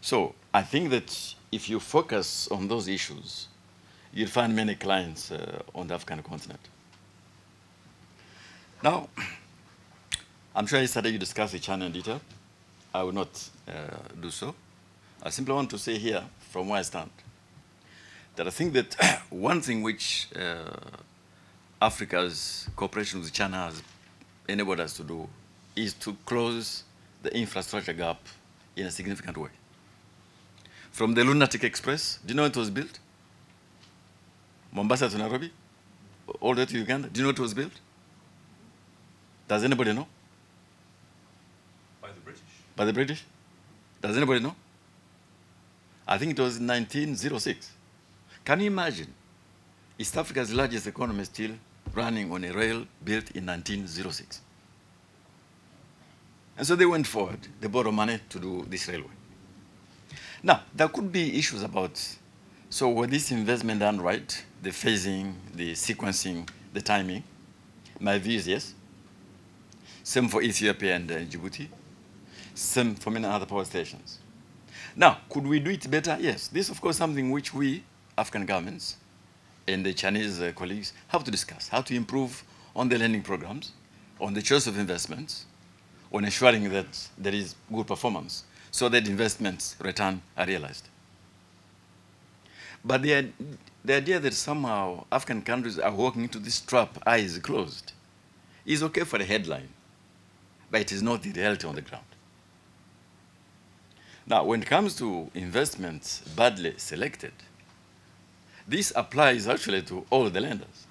So 0.00 0.34
I 0.54 0.62
think 0.62 0.90
that 0.90 1.34
if 1.50 1.68
you 1.68 1.80
focus 1.80 2.48
on 2.48 2.68
those 2.68 2.88
issues, 2.88 3.48
you'll 4.12 4.28
find 4.28 4.54
many 4.54 4.76
clients 4.76 5.32
uh, 5.32 5.62
on 5.74 5.88
the 5.88 5.94
African 5.94 6.22
continent. 6.22 6.60
Now, 8.82 9.08
I'm 10.54 10.66
sure 10.66 10.80
yesterday 10.80 11.10
you 11.10 11.18
discussed 11.18 11.52
the 11.52 11.58
China 11.58 11.86
in 11.86 11.92
detail. 11.92 12.20
I 12.94 13.02
will 13.02 13.12
not 13.12 13.48
uh, 13.66 13.72
do 14.20 14.30
so. 14.30 14.54
I 15.22 15.30
simply 15.30 15.54
want 15.54 15.70
to 15.70 15.78
say 15.78 15.98
here, 15.98 16.22
from 16.38 16.68
where 16.68 16.78
I 16.78 16.82
stand, 16.82 17.10
that 18.36 18.46
I 18.46 18.50
think 18.50 18.72
that 18.74 19.20
one 19.30 19.60
thing 19.60 19.82
which 19.82 20.28
uh, 20.36 20.70
Africa's 21.80 22.68
cooperation 22.74 23.20
with 23.20 23.32
China 23.32 23.66
has 23.66 23.82
enabled 24.48 24.80
us 24.80 24.96
to 24.96 25.04
do 25.04 25.28
is 25.76 25.94
to 25.94 26.16
close 26.26 26.82
the 27.22 27.32
infrastructure 27.36 27.92
gap 27.92 28.18
in 28.74 28.86
a 28.86 28.90
significant 28.90 29.36
way. 29.36 29.50
From 30.90 31.14
the 31.14 31.22
Lunatic 31.22 31.62
Express, 31.62 32.18
do 32.26 32.32
you 32.32 32.36
know 32.36 32.46
it 32.46 32.56
was 32.56 32.68
built? 32.68 32.98
Mombasa 34.72 35.08
to 35.08 35.18
Nairobi, 35.18 35.52
all 36.40 36.54
the 36.54 36.62
way 36.62 36.66
to 36.66 36.78
Uganda, 36.78 37.08
do 37.08 37.20
you 37.20 37.26
know 37.26 37.30
it 37.30 37.38
was 37.38 37.54
built? 37.54 37.72
Does 39.46 39.62
anybody 39.62 39.92
know? 39.92 40.08
By 42.02 42.08
the 42.08 42.20
British. 42.20 42.42
By 42.74 42.84
the 42.86 42.92
British? 42.92 43.24
Does 44.02 44.16
anybody 44.16 44.40
know? 44.40 44.56
I 46.08 46.18
think 46.18 46.32
it 46.32 46.42
was 46.42 46.58
1906. 46.58 47.70
Can 48.44 48.60
you 48.60 48.66
imagine 48.66 49.14
East 49.96 50.16
Africa's 50.16 50.52
largest 50.52 50.86
economy 50.86 51.24
still 51.24 51.52
running 51.94 52.30
on 52.32 52.44
a 52.44 52.52
rail 52.52 52.86
built 53.04 53.30
in 53.32 53.46
1906? 53.46 54.40
And 56.56 56.66
so 56.66 56.74
they 56.74 56.86
went 56.86 57.06
forward. 57.06 57.46
They 57.60 57.68
borrowed 57.68 57.94
money 57.94 58.20
to 58.28 58.38
do 58.38 58.66
this 58.68 58.88
railway. 58.88 59.10
Now, 60.42 60.62
there 60.74 60.88
could 60.88 61.12
be 61.12 61.38
issues 61.38 61.62
about 61.62 62.00
so 62.70 62.88
was 62.90 63.08
this 63.08 63.30
investment 63.30 63.80
done 63.80 64.00
right? 64.00 64.44
The 64.62 64.70
phasing, 64.70 65.34
the 65.54 65.72
sequencing, 65.72 66.48
the 66.72 66.82
timing? 66.82 67.24
My 67.98 68.18
view 68.18 68.36
is 68.36 68.46
yes. 68.46 68.74
Same 70.02 70.28
for 70.28 70.42
Ethiopia 70.42 70.96
and 70.96 71.10
uh, 71.10 71.18
Djibouti. 71.20 71.68
Same 72.54 72.94
for 72.94 73.10
many 73.10 73.26
other 73.26 73.46
power 73.46 73.64
stations. 73.64 74.18
Now, 74.94 75.18
could 75.30 75.46
we 75.46 75.60
do 75.60 75.70
it 75.70 75.90
better? 75.90 76.16
Yes. 76.20 76.48
This, 76.48 76.68
of 76.68 76.80
course, 76.80 76.96
something 76.96 77.30
which 77.30 77.54
we, 77.54 77.84
African 78.16 78.44
governments, 78.44 78.96
and 79.68 79.84
the 79.84 79.92
Chinese 79.92 80.40
uh, 80.40 80.52
colleagues 80.54 80.92
have 81.08 81.22
to 81.24 81.30
discuss 81.30 81.68
how 81.68 81.82
to 81.82 81.94
improve 81.94 82.42
on 82.74 82.88
the 82.88 82.98
lending 82.98 83.22
programs, 83.22 83.72
on 84.20 84.34
the 84.34 84.42
choice 84.42 84.66
of 84.66 84.78
investments, 84.78 85.46
on 86.12 86.24
ensuring 86.24 86.68
that 86.70 87.08
there 87.18 87.34
is 87.34 87.54
good 87.72 87.86
performance. 87.86 88.44
so 88.70 88.88
that 88.88 89.06
investments 89.06 89.76
return 89.80 90.22
are 90.36 90.46
realized. 90.46 90.88
But 92.84 93.02
the, 93.02 93.28
the 93.84 93.94
idea 93.94 94.20
that 94.20 94.34
somehow 94.34 95.04
African 95.10 95.42
countries 95.42 95.78
are 95.78 95.92
walking 95.92 96.22
into 96.22 96.38
this 96.38 96.60
trap, 96.60 96.98
eyes 97.06 97.38
closed, 97.38 97.92
is 98.64 98.82
okay 98.82 99.04
for 99.04 99.18
the 99.18 99.24
headline, 99.24 99.68
but 100.70 100.80
it 100.82 100.92
is 100.92 101.02
not 101.02 101.22
the 101.22 101.32
reality 101.32 101.66
on 101.66 101.74
the 101.74 101.82
ground. 101.82 102.04
Now, 104.26 104.44
when 104.44 104.62
it 104.62 104.68
comes 104.68 104.94
to 104.96 105.30
investments 105.34 106.20
badly 106.36 106.74
selected, 106.76 107.32
this 108.68 108.92
applies 108.94 109.48
actually 109.48 109.80
to 109.82 110.04
all 110.10 110.28
the 110.28 110.40
lenders, 110.40 110.86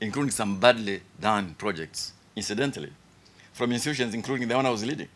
including 0.00 0.32
some 0.32 0.58
badly 0.58 1.00
done 1.20 1.54
projects, 1.56 2.12
incidentally, 2.34 2.92
from 3.52 3.72
institutions 3.72 4.12
including 4.12 4.48
the 4.48 4.56
one 4.56 4.66
I 4.66 4.70
was 4.70 4.84
leading. 4.84 5.08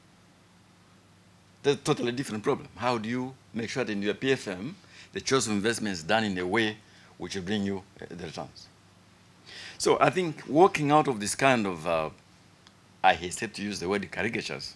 That's 1.65 1.81
a 1.81 1.83
totally 1.83 2.13
different 2.13 2.45
problem. 2.45 2.69
How 2.77 2.99
do 2.99 3.09
you 3.09 3.35
make 3.53 3.69
sure 3.69 3.85
that 3.85 3.91
in 3.93 4.01
your 4.01 4.15
PFM, 4.15 4.75
the 5.13 5.21
choice 5.21 5.47
of 5.47 5.53
investment 5.53 5.95
is 5.95 6.03
done 6.03 6.23
in 6.23 6.39
a 6.39 6.47
way 6.47 6.77
which 7.19 7.35
will 7.35 7.43
bring 7.43 7.65
you 7.65 7.83
uh, 8.01 8.07
the 8.11 8.27
returns? 8.27 8.69
So 9.79 9.99
I 10.01 10.11
think 10.11 10.47
working 10.47 10.93
out 10.93 11.09
of 11.09 11.19
this 11.19 11.35
kind 11.35 11.67
of, 11.67 11.87
uh, 11.87 12.11
I 13.03 13.15
hesitate 13.15 13.55
to 13.55 13.63
use 13.63 13.81
the 13.81 13.89
word 13.89 14.09
caricatures, 14.11 14.75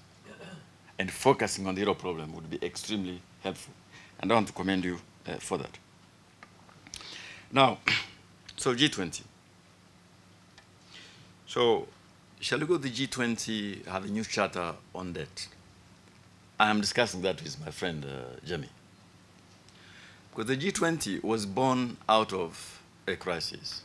and 0.99 1.11
focusing 1.11 1.67
on 1.69 1.77
the 1.77 1.85
real 1.85 1.95
problem 1.95 2.35
would 2.35 2.51
be 2.51 2.59
extremely 2.65 3.21
helpful. 3.43 3.73
And 4.19 4.33
I 4.33 4.35
want 4.35 4.49
to 4.49 4.53
commend 4.53 4.85
you 4.85 4.99
for 5.37 5.59
that. 5.59 5.79
Now, 7.53 7.79
so 8.57 8.75
G20. 8.75 9.23
So, 11.47 11.89
shall 12.41 12.59
we 12.59 12.67
go 12.67 12.77
to 12.77 12.83
the 12.83 12.91
G20, 12.91 13.87
have 13.87 14.05
a 14.05 14.09
new 14.09 14.25
charter 14.25 14.75
on 14.95 15.13
that? 15.15 15.49
I 16.61 16.71
am 16.71 16.81
discussing 16.81 17.23
that 17.23 17.43
with 17.43 17.59
my 17.65 17.71
friend 17.71 18.05
uh. 18.05 18.63
Because 20.31 20.47
the 20.47 20.57
G20 20.57 21.23
was 21.25 21.47
born 21.47 21.97
out 22.09 22.33
of 22.33 22.83
a 23.07 23.17
crisis. 23.17 23.83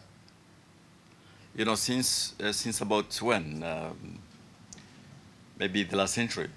You 1.56 1.66
know, 1.66 1.76
since, 1.76 2.34
uh, 2.42 2.52
since 2.52 2.82
about 2.82 3.16
when? 3.22 3.64
Um, 3.64 4.20
maybe 5.58 5.84
the 5.84 5.96
last 5.96 6.16
century 6.16 6.50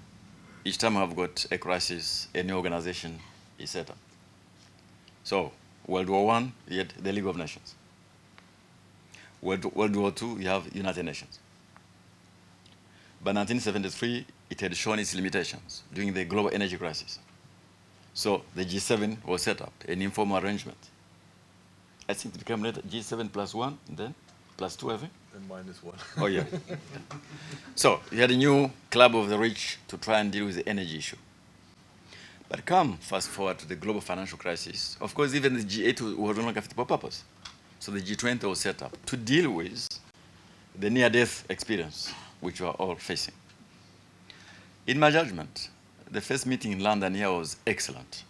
each 0.67 0.77
time 0.77 0.97
I've 0.97 1.15
got 1.15 1.45
a 1.49 1.57
crisis, 1.57 2.27
a 2.35 2.43
new 2.43 2.55
organization 2.55 3.19
is 3.57 3.69
set 3.69 3.89
up. 3.89 3.97
So, 5.27 5.51
World 5.87 6.07
War 6.07 6.25
One, 6.25 6.53
you 6.69 6.77
had 6.77 6.93
the 7.03 7.11
League 7.11 7.25
of 7.25 7.35
Nations. 7.35 7.75
World, 9.41 9.65
World 9.75 9.93
War 9.93 10.11
Two, 10.11 10.37
you 10.39 10.47
have 10.47 10.73
United 10.73 11.03
Nations. 11.03 11.39
By 13.21 13.33
1973, 13.33 14.25
it 14.49 14.61
had 14.61 14.73
shown 14.77 14.99
its 14.99 15.13
limitations 15.13 15.83
during 15.93 16.13
the 16.13 16.23
global 16.23 16.49
energy 16.53 16.77
crisis. 16.77 17.19
So 18.13 18.43
the 18.55 18.63
G7 18.63 19.25
was 19.25 19.41
set 19.41 19.61
up, 19.61 19.73
an 19.85 20.01
informal 20.01 20.37
arrangement. 20.37 20.77
I 22.07 22.13
think 22.13 22.35
it 22.35 22.37
became 22.37 22.63
later 22.63 22.79
G7 22.83 23.29
plus 23.29 23.53
one, 23.53 23.77
then 23.89 24.15
plus 24.55 24.77
two, 24.77 24.93
I 24.93 24.95
think 24.95 25.11
and 25.35 25.49
minus 25.49 25.83
one. 25.83 25.97
Oh, 26.19 26.27
yeah. 26.27 26.45
so 27.75 27.99
you 28.13 28.21
had 28.21 28.31
a 28.31 28.37
new 28.37 28.71
club 28.89 29.13
of 29.13 29.27
the 29.27 29.37
rich 29.37 29.77
to 29.89 29.97
try 29.97 30.21
and 30.21 30.31
deal 30.31 30.45
with 30.45 30.55
the 30.55 30.69
energy 30.69 30.97
issue. 30.99 31.17
But 32.49 32.65
come 32.65 32.97
fast 32.97 33.27
forward 33.27 33.59
to 33.59 33.67
the 33.67 33.75
global 33.75 34.01
financial 34.01 34.37
crisis. 34.37 34.97
Of 35.01 35.13
course, 35.13 35.33
even 35.33 35.55
the 35.55 35.63
G8 35.63 36.17
was 36.17 36.37
no 36.37 36.43
longer 36.43 36.61
fit 36.61 36.73
for 36.73 36.85
purpose. 36.85 37.23
So 37.79 37.91
the 37.91 38.01
G20 38.01 38.43
was 38.43 38.59
set 38.59 38.81
up 38.81 38.97
to 39.05 39.17
deal 39.17 39.51
with 39.51 39.87
the 40.79 40.89
near-death 40.89 41.45
experience 41.49 42.13
which 42.39 42.61
we 42.61 42.67
are 42.67 42.73
all 42.73 42.95
facing. 42.95 43.33
In 44.85 44.99
my 44.99 45.09
judgment, 45.11 45.69
the 46.09 46.21
first 46.21 46.45
meeting 46.45 46.71
in 46.71 46.79
London 46.79 47.13
here 47.13 47.31
was 47.31 47.57
excellent. 47.65 48.23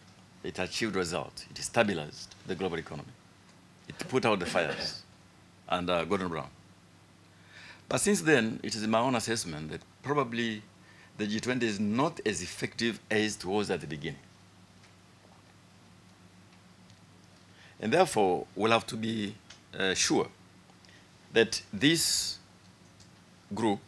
It 0.43 0.57
achieved 0.59 0.95
results. 0.95 1.45
It 1.51 1.57
stabilized 1.57 2.33
the 2.47 2.55
global 2.55 2.77
economy. 2.77 3.09
It 3.87 3.97
put 4.07 4.25
out 4.25 4.39
the 4.39 4.45
fires 4.45 5.03
under 5.69 6.03
Gordon 6.05 6.29
Brown. 6.29 6.49
But 7.89 7.99
since 7.99 8.21
then, 8.21 8.59
it 8.63 8.75
is 8.75 8.85
my 8.87 8.99
own 8.99 9.15
assessment 9.15 9.71
that 9.71 9.81
probably 10.01 10.61
the 11.17 11.25
G20 11.25 11.63
is 11.63 11.79
not 11.79 12.19
as 12.25 12.41
effective 12.41 12.99
as 13.09 13.37
it 13.37 13.45
was 13.45 13.71
at 13.71 13.81
the 13.81 13.87
beginning. 13.87 14.19
And 17.79 17.91
therefore, 17.91 18.47
we'll 18.55 18.71
have 18.71 18.85
to 18.87 18.95
be 18.95 19.35
uh, 19.77 19.93
sure 19.93 20.27
that 21.33 21.61
this 21.71 22.37
group, 23.53 23.79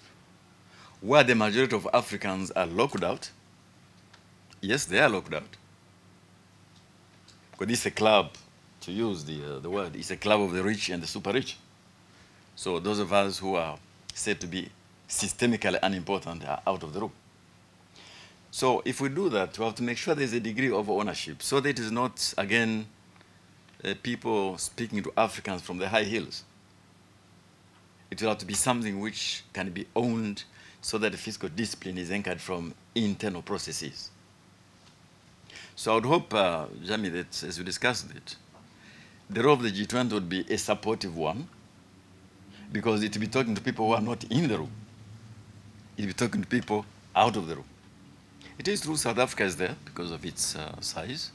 where 1.01 1.23
the 1.23 1.35
majority 1.35 1.75
of 1.75 1.87
Africans 1.93 2.51
are 2.51 2.67
locked 2.67 3.03
out, 3.03 3.31
yes, 4.61 4.85
they 4.85 4.99
are 4.99 5.09
locked 5.09 5.33
out. 5.33 5.57
Because 7.51 7.73
it's 7.73 7.85
a 7.85 7.91
club, 7.91 8.31
to 8.81 8.91
use 8.91 9.23
the, 9.25 9.55
uh, 9.55 9.59
the 9.59 9.69
word, 9.69 9.95
it's 9.95 10.11
a 10.11 10.17
club 10.17 10.41
of 10.41 10.51
the 10.51 10.63
rich 10.63 10.89
and 10.89 11.03
the 11.03 11.07
super 11.07 11.31
rich. 11.31 11.57
So 12.55 12.79
those 12.79 12.99
of 12.99 13.11
us 13.13 13.39
who 13.39 13.55
are 13.55 13.77
said 14.13 14.39
to 14.41 14.47
be 14.47 14.69
systemically 15.07 15.79
unimportant 15.81 16.45
are 16.45 16.61
out 16.67 16.83
of 16.83 16.93
the 16.93 17.01
room. 17.01 17.11
So 18.51 18.81
if 18.85 18.99
we 18.99 19.09
do 19.09 19.29
that, 19.29 19.57
we 19.57 19.65
have 19.65 19.75
to 19.75 19.83
make 19.83 19.97
sure 19.97 20.15
there's 20.15 20.33
a 20.33 20.39
degree 20.39 20.71
of 20.71 20.89
ownership 20.89 21.41
so 21.41 21.59
that 21.59 21.69
it 21.69 21.79
is 21.79 21.91
not, 21.91 22.33
again, 22.37 22.87
uh, 23.83 23.93
people 24.01 24.57
speaking 24.57 25.03
to 25.03 25.13
Africans 25.17 25.61
from 25.61 25.77
the 25.77 25.87
high 25.87 26.03
hills. 26.03 26.43
It 28.11 28.21
will 28.21 28.29
have 28.29 28.39
to 28.39 28.45
be 28.45 28.55
something 28.55 28.99
which 28.99 29.43
can 29.53 29.69
be 29.69 29.85
owned 29.95 30.43
so 30.81 30.97
that 30.97 31.11
the 31.11 31.17
fiscal 31.17 31.49
discipline 31.49 31.97
is 31.97 32.09
anchored 32.11 32.41
from 32.41 32.73
internal 32.95 33.41
processes. 33.41 34.09
So 35.75 35.91
I 35.91 35.95
would 35.95 36.05
hope, 36.05 36.33
uh, 36.33 36.65
Jamie, 36.83 37.09
that 37.09 37.43
as 37.43 37.57
we 37.59 37.63
discussed 37.63 38.09
it, 38.15 38.35
the 39.29 39.43
role 39.43 39.53
of 39.53 39.61
the 39.61 39.71
G20 39.71 40.11
would 40.13 40.27
be 40.27 40.41
a 40.49 40.57
supportive 40.57 41.15
one, 41.15 41.47
because 42.71 43.03
it 43.03 43.13
will 43.13 43.21
be 43.21 43.27
talking 43.27 43.55
to 43.55 43.61
people 43.61 43.87
who 43.87 43.93
are 43.93 44.01
not 44.01 44.23
in 44.25 44.47
the 44.47 44.57
room. 44.57 44.71
It 45.97 46.01
will 46.01 46.07
be 46.07 46.13
talking 46.13 46.41
to 46.41 46.47
people 46.47 46.85
out 47.15 47.37
of 47.37 47.47
the 47.47 47.55
room. 47.55 47.65
It 48.59 48.67
is 48.67 48.81
true 48.81 48.97
South 48.97 49.17
Africa 49.17 49.45
is 49.45 49.55
there 49.55 49.77
because 49.85 50.11
of 50.11 50.25
its 50.25 50.53
uh, 50.53 50.81
size, 50.81 51.31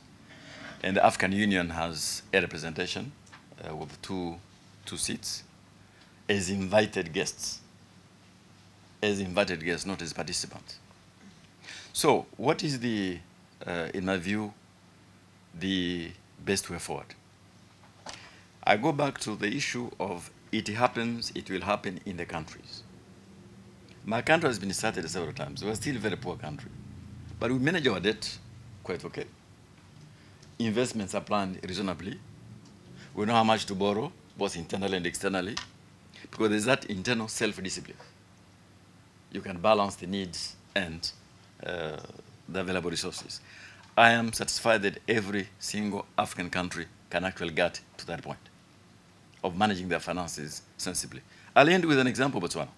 and 0.83 0.95
the 0.95 1.03
African 1.03 1.33
Union 1.33 1.71
has 1.71 2.21
a 2.35 2.39
representation 2.43 3.13
uh, 3.67 3.75
with 3.75 4.01
two, 4.03 4.37
two 4.85 4.99
seats 4.99 5.43
as 6.29 6.51
invited 6.51 7.15
guests. 7.15 7.61
As 9.03 9.21
invited 9.21 9.65
guests, 9.65 9.87
not 9.87 10.03
as 10.03 10.13
participants. 10.13 10.79
So, 11.95 12.27
what 12.37 12.63
is 12.63 12.81
the, 12.81 13.21
uh, 13.67 13.89
in 13.95 14.05
my 14.05 14.19
view, 14.19 14.53
the 15.59 16.11
best 16.45 16.69
way 16.69 16.79
forward? 16.79 17.15
I 18.63 18.77
go 18.77 18.93
back 18.93 19.17
to 19.21 19.35
the 19.35 19.49
issue 19.49 19.91
of 19.99 20.31
it 20.53 20.69
happens, 20.69 21.33
it 21.35 21.49
will 21.49 21.63
happen 21.63 22.01
in 22.05 22.19
the 22.19 22.27
countries. 22.27 22.83
My 24.05 24.21
country 24.21 24.51
has 24.51 24.59
been 24.59 24.75
started 24.75 25.09
several 25.09 25.33
times. 25.33 25.65
We're 25.65 25.75
still 25.75 25.97
a 25.97 25.99
very 25.99 26.17
poor 26.17 26.37
country. 26.37 26.71
But 27.39 27.51
we 27.51 27.59
manage 27.59 27.87
our 27.87 28.01
debt 28.01 28.39
quite 28.83 29.05
okay. 29.05 29.25
Investments 30.59 31.15
are 31.15 31.21
planned 31.21 31.59
reasonably. 31.63 32.19
We 33.15 33.27
know 33.27 33.35
how 33.35 33.45
much 33.45 33.67
to 33.67 33.75
borrow, 33.75 34.13
both 34.37 34.57
internally 34.57 34.97
and 34.97 35.07
externally, 35.07 35.57
because 36.31 36.51
there's 36.51 36.65
that 36.65 36.87
internal 36.87 37.29
self-discipline. 37.29 37.97
You 39.33 39.41
can 39.41 39.59
balance 39.59 39.97
the 39.97 40.07
needs 40.07 40.57
and 40.75 41.11
uh, 41.65 41.97
the 42.49 42.61
available 42.61 42.91
resources. 42.91 43.41
I 43.97 44.11
am 44.11 44.33
satisfied 44.33 44.83
that 44.83 44.99
every 45.09 45.49
single 45.59 46.07
African 46.19 46.51
country 46.51 46.87
can 47.11 47.25
actually 47.25 47.53
get 47.53 47.81
to 47.99 48.07
that 48.07 48.23
point 48.23 48.39
of 49.45 49.57
managing 49.57 49.89
their 49.89 50.01
finances 50.01 50.63
sensibly. 50.77 51.21
I'll 51.55 51.69
end 51.69 51.85
with 51.85 51.99
an 51.99 52.07
example, 52.07 52.41
Botswana, 52.41 52.69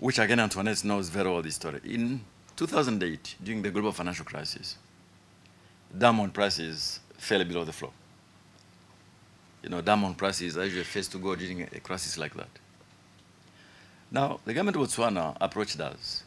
which 0.00 0.18
again 0.18 0.40
Antoinette 0.40 0.82
knows 0.82 1.10
very 1.10 1.30
well 1.30 1.42
this 1.42 1.56
story. 1.56 1.78
In 1.84 2.22
2008, 2.56 3.36
during 3.44 3.62
the 3.62 3.70
global 3.70 3.92
financial 3.92 4.24
crisis, 4.24 4.76
diamond 5.96 6.32
prices 6.32 7.00
fell 7.16 7.44
below 7.44 7.64
the 7.64 7.72
floor. 7.72 7.92
You 9.62 9.68
know, 9.68 9.82
diamond 9.82 10.16
prices 10.16 10.56
are 10.56 10.64
usually 10.64 10.84
first 10.84 11.12
to 11.12 11.18
go 11.18 11.36
during 11.36 11.62
a 11.62 11.80
crisis 11.80 12.16
like 12.16 12.34
that. 12.34 12.48
Now, 14.10 14.40
the 14.44 14.54
government 14.54 14.76
of 14.76 14.82
Botswana 14.88 15.36
approached 15.38 15.78
us, 15.78 16.24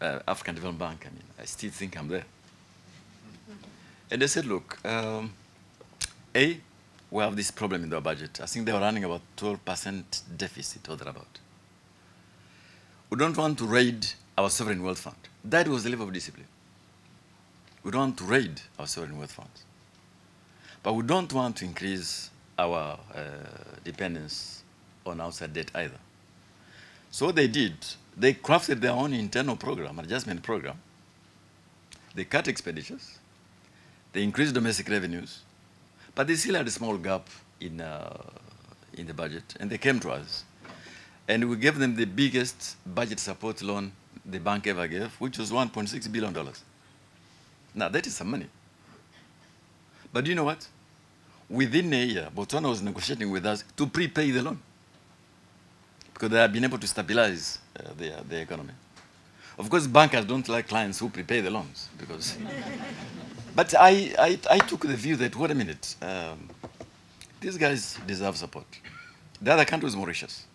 uh, 0.00 0.18
African 0.26 0.56
Development 0.56 0.78
Bank, 0.78 1.06
I 1.06 1.14
mean, 1.14 1.24
I 1.40 1.44
still 1.44 1.70
think 1.70 1.96
I'm 1.96 2.08
there. 2.08 2.24
And 4.10 4.20
they 4.20 4.26
said, 4.26 4.46
look, 4.46 4.84
um, 4.84 5.32
a, 6.34 6.58
we 7.10 7.22
have 7.22 7.36
this 7.36 7.52
problem 7.52 7.84
in 7.84 7.94
our 7.94 8.00
budget. 8.00 8.40
I 8.42 8.46
think 8.46 8.66
they 8.66 8.72
were 8.72 8.80
running 8.80 9.04
about 9.04 9.22
12% 9.36 10.22
deficit 10.36 10.88
or 10.90 10.96
thereabout. 10.96 11.38
We 13.14 13.18
don't 13.18 13.36
want 13.36 13.58
to 13.58 13.64
raid 13.64 14.08
our 14.36 14.50
sovereign 14.50 14.82
wealth 14.82 14.98
fund. 14.98 15.14
That 15.44 15.68
was 15.68 15.84
the 15.84 15.90
level 15.90 16.08
of 16.08 16.12
discipline. 16.12 16.48
We 17.84 17.92
don't 17.92 18.00
want 18.00 18.18
to 18.18 18.24
raid 18.24 18.60
our 18.76 18.88
sovereign 18.88 19.16
wealth 19.16 19.30
funds. 19.30 19.62
But 20.82 20.94
we 20.94 21.04
don't 21.04 21.32
want 21.32 21.58
to 21.58 21.64
increase 21.64 22.30
our 22.58 22.98
uh, 23.14 23.20
dependence 23.84 24.64
on 25.06 25.20
outside 25.20 25.52
debt 25.52 25.70
either. 25.76 26.00
So 27.12 27.30
they 27.30 27.46
did, 27.46 27.74
they 28.16 28.34
crafted 28.34 28.80
their 28.80 28.90
own 28.90 29.12
internal 29.12 29.54
program, 29.54 30.00
adjustment 30.00 30.42
program. 30.42 30.80
They 32.16 32.24
cut 32.24 32.48
expenditures, 32.48 33.20
they 34.12 34.24
increased 34.24 34.54
domestic 34.54 34.88
revenues, 34.88 35.42
but 36.16 36.26
they 36.26 36.34
still 36.34 36.56
had 36.56 36.66
a 36.66 36.72
small 36.72 36.96
gap 36.96 37.28
in, 37.60 37.80
uh, 37.80 38.24
in 38.94 39.06
the 39.06 39.14
budget, 39.14 39.54
and 39.60 39.70
they 39.70 39.78
came 39.78 40.00
to 40.00 40.10
us. 40.10 40.42
And 41.26 41.48
we 41.48 41.56
gave 41.56 41.78
them 41.78 41.96
the 41.96 42.04
biggest 42.04 42.76
budget 42.86 43.18
support 43.18 43.62
loan 43.62 43.92
the 44.24 44.38
bank 44.38 44.66
ever 44.66 44.86
gave, 44.86 45.12
which 45.20 45.38
was 45.38 45.50
$1.6 45.50 46.12
billion. 46.12 46.34
Now, 47.74 47.88
that 47.88 48.06
is 48.06 48.16
some 48.16 48.30
money. 48.30 48.46
But 50.12 50.24
do 50.24 50.30
you 50.30 50.36
know 50.36 50.44
what? 50.44 50.66
Within 51.48 51.92
a 51.92 52.04
year, 52.04 52.28
Botswana 52.34 52.68
was 52.68 52.82
negotiating 52.82 53.30
with 53.30 53.44
us 53.44 53.64
to 53.76 53.86
prepay 53.86 54.30
the 54.30 54.42
loan 54.42 54.60
because 56.12 56.30
they 56.30 56.38
have 56.38 56.52
been 56.52 56.64
able 56.64 56.78
to 56.78 56.86
stabilize 56.86 57.58
uh, 57.78 57.90
their 58.28 58.42
economy. 58.42 58.72
Of 59.58 59.70
course, 59.70 59.86
bankers 59.86 60.24
don't 60.24 60.48
like 60.48 60.68
clients 60.68 60.98
who 60.98 61.08
prepay 61.08 61.40
the 61.40 61.50
loans 61.50 61.88
because. 61.98 62.36
but 63.56 63.74
I, 63.78 64.14
I, 64.18 64.38
I 64.50 64.58
took 64.58 64.80
the 64.82 64.96
view 64.96 65.16
that, 65.16 65.34
wait 65.36 65.50
a 65.50 65.54
minute, 65.54 65.96
um, 66.02 66.48
these 67.40 67.56
guys 67.56 67.98
deserve 68.06 68.36
support. 68.36 68.66
The 69.40 69.52
other 69.52 69.64
country 69.64 69.88
is 69.88 69.96
Mauritius, 69.96 70.46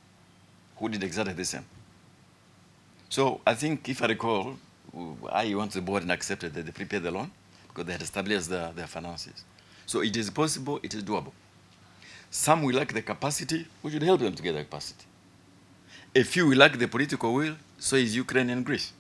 who 0.80 0.90
did 0.90 1.04
exactly 1.04 1.34
the 1.34 1.46
same. 1.46 1.66
So 3.10 3.42
I 3.46 3.54
think, 3.56 3.88
if 3.90 4.02
I 4.02 4.08
recall, 4.08 4.56
I 5.32 5.54
went 5.54 5.72
to 5.72 5.80
the 5.80 5.86
board 5.86 6.04
and 6.04 6.12
accepted 6.12 6.54
that 6.54 6.66
they 6.66 6.72
prepared 6.72 7.04
the 7.04 7.12
loan 7.12 7.32
because 7.68 7.86
they 7.86 7.92
had 7.94 8.02
established 8.02 8.50
their, 8.50 8.72
their 8.72 8.88
finances. 8.88 9.44
So 9.86 10.02
it 10.02 10.16
is 10.16 10.30
possible, 10.30 10.80
it 10.84 10.94
is 10.94 11.04
doable. 11.04 11.34
Some 12.32 12.64
will 12.64 12.76
lack 12.76 12.94
the 12.94 13.02
capacity, 13.02 13.66
we 13.82 13.92
should 13.92 14.04
help 14.04 14.22
them 14.22 14.36
to 14.36 14.44
get 14.44 14.54
the 14.54 14.64
capacity. 14.64 15.06
A 16.16 16.24
few 16.24 16.48
will 16.48 16.58
lack 16.58 16.78
the 16.78 16.88
political 16.88 17.34
will, 17.34 17.56
so 17.78 17.96
is 17.96 18.16
Ukraine 18.16 18.50
and 18.50 18.66
Greece. 18.66 18.94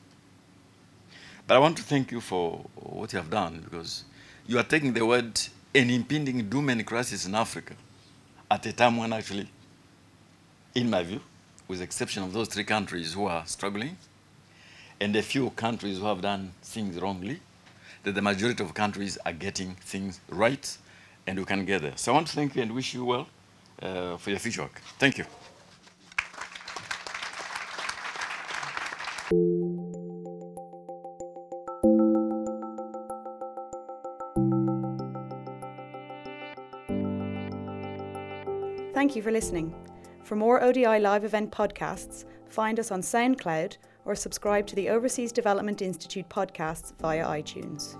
But 1.45 1.55
I 1.55 1.59
want 1.59 1.77
to 1.77 1.83
thank 1.83 2.11
you 2.11 2.21
for 2.21 2.65
what 2.75 3.11
you 3.13 3.17
have 3.17 3.29
done 3.29 3.61
because 3.63 4.03
you 4.47 4.57
are 4.59 4.63
taking 4.63 4.93
the 4.93 5.05
word 5.05 5.39
an 5.73 5.89
impending 5.89 6.49
doom 6.49 6.69
and 6.69 6.85
crisis 6.85 7.25
in 7.25 7.35
Africa 7.35 7.75
at 8.49 8.65
a 8.65 8.73
time 8.73 8.97
when 8.97 9.13
actually, 9.13 9.47
in 10.73 10.89
my 10.89 11.03
view, 11.03 11.21
with 11.69 11.77
the 11.77 11.83
exception 11.85 12.23
of 12.23 12.33
those 12.33 12.49
three 12.49 12.65
countries 12.65 13.13
who 13.13 13.27
are 13.27 13.45
struggling, 13.45 13.95
and 14.99 15.15
a 15.15 15.21
few 15.21 15.51
countries 15.51 15.99
who 15.99 16.05
have 16.05 16.19
done 16.19 16.51
things 16.63 16.99
wrongly, 16.99 17.39
that 18.03 18.15
the 18.15 18.21
majority 18.21 18.61
of 18.63 18.73
countries 18.73 19.17
are 19.25 19.31
getting 19.31 19.75
things 19.75 20.19
right, 20.29 20.77
and 21.27 21.37
we 21.37 21.45
can 21.45 21.63
get 21.65 21.81
there. 21.83 21.93
So 21.95 22.11
I 22.11 22.15
want 22.15 22.27
to 22.27 22.33
thank 22.33 22.55
you 22.55 22.63
and 22.63 22.73
wish 22.73 22.93
you 22.93 23.05
well 23.05 23.27
uh, 23.81 24.17
for 24.17 24.31
your 24.31 24.39
future 24.39 24.63
work. 24.63 24.81
Thank 24.97 25.19
you. 25.19 25.25
Thank 38.95 39.15
you 39.15 39.21
for 39.21 39.31
listening. 39.31 39.88
For 40.29 40.35
more 40.35 40.61
ODI 40.61 40.99
live 40.99 41.23
event 41.23 41.51
podcasts, 41.51 42.23
find 42.49 42.79
us 42.79 42.91
on 42.91 43.01
SoundCloud 43.01 43.77
or 44.05 44.13
subscribe 44.13 44.67
to 44.67 44.75
the 44.75 44.87
Overseas 44.89 45.31
Development 45.31 45.81
Institute 45.81 46.29
podcasts 46.29 46.95
via 46.99 47.25
iTunes. 47.25 47.97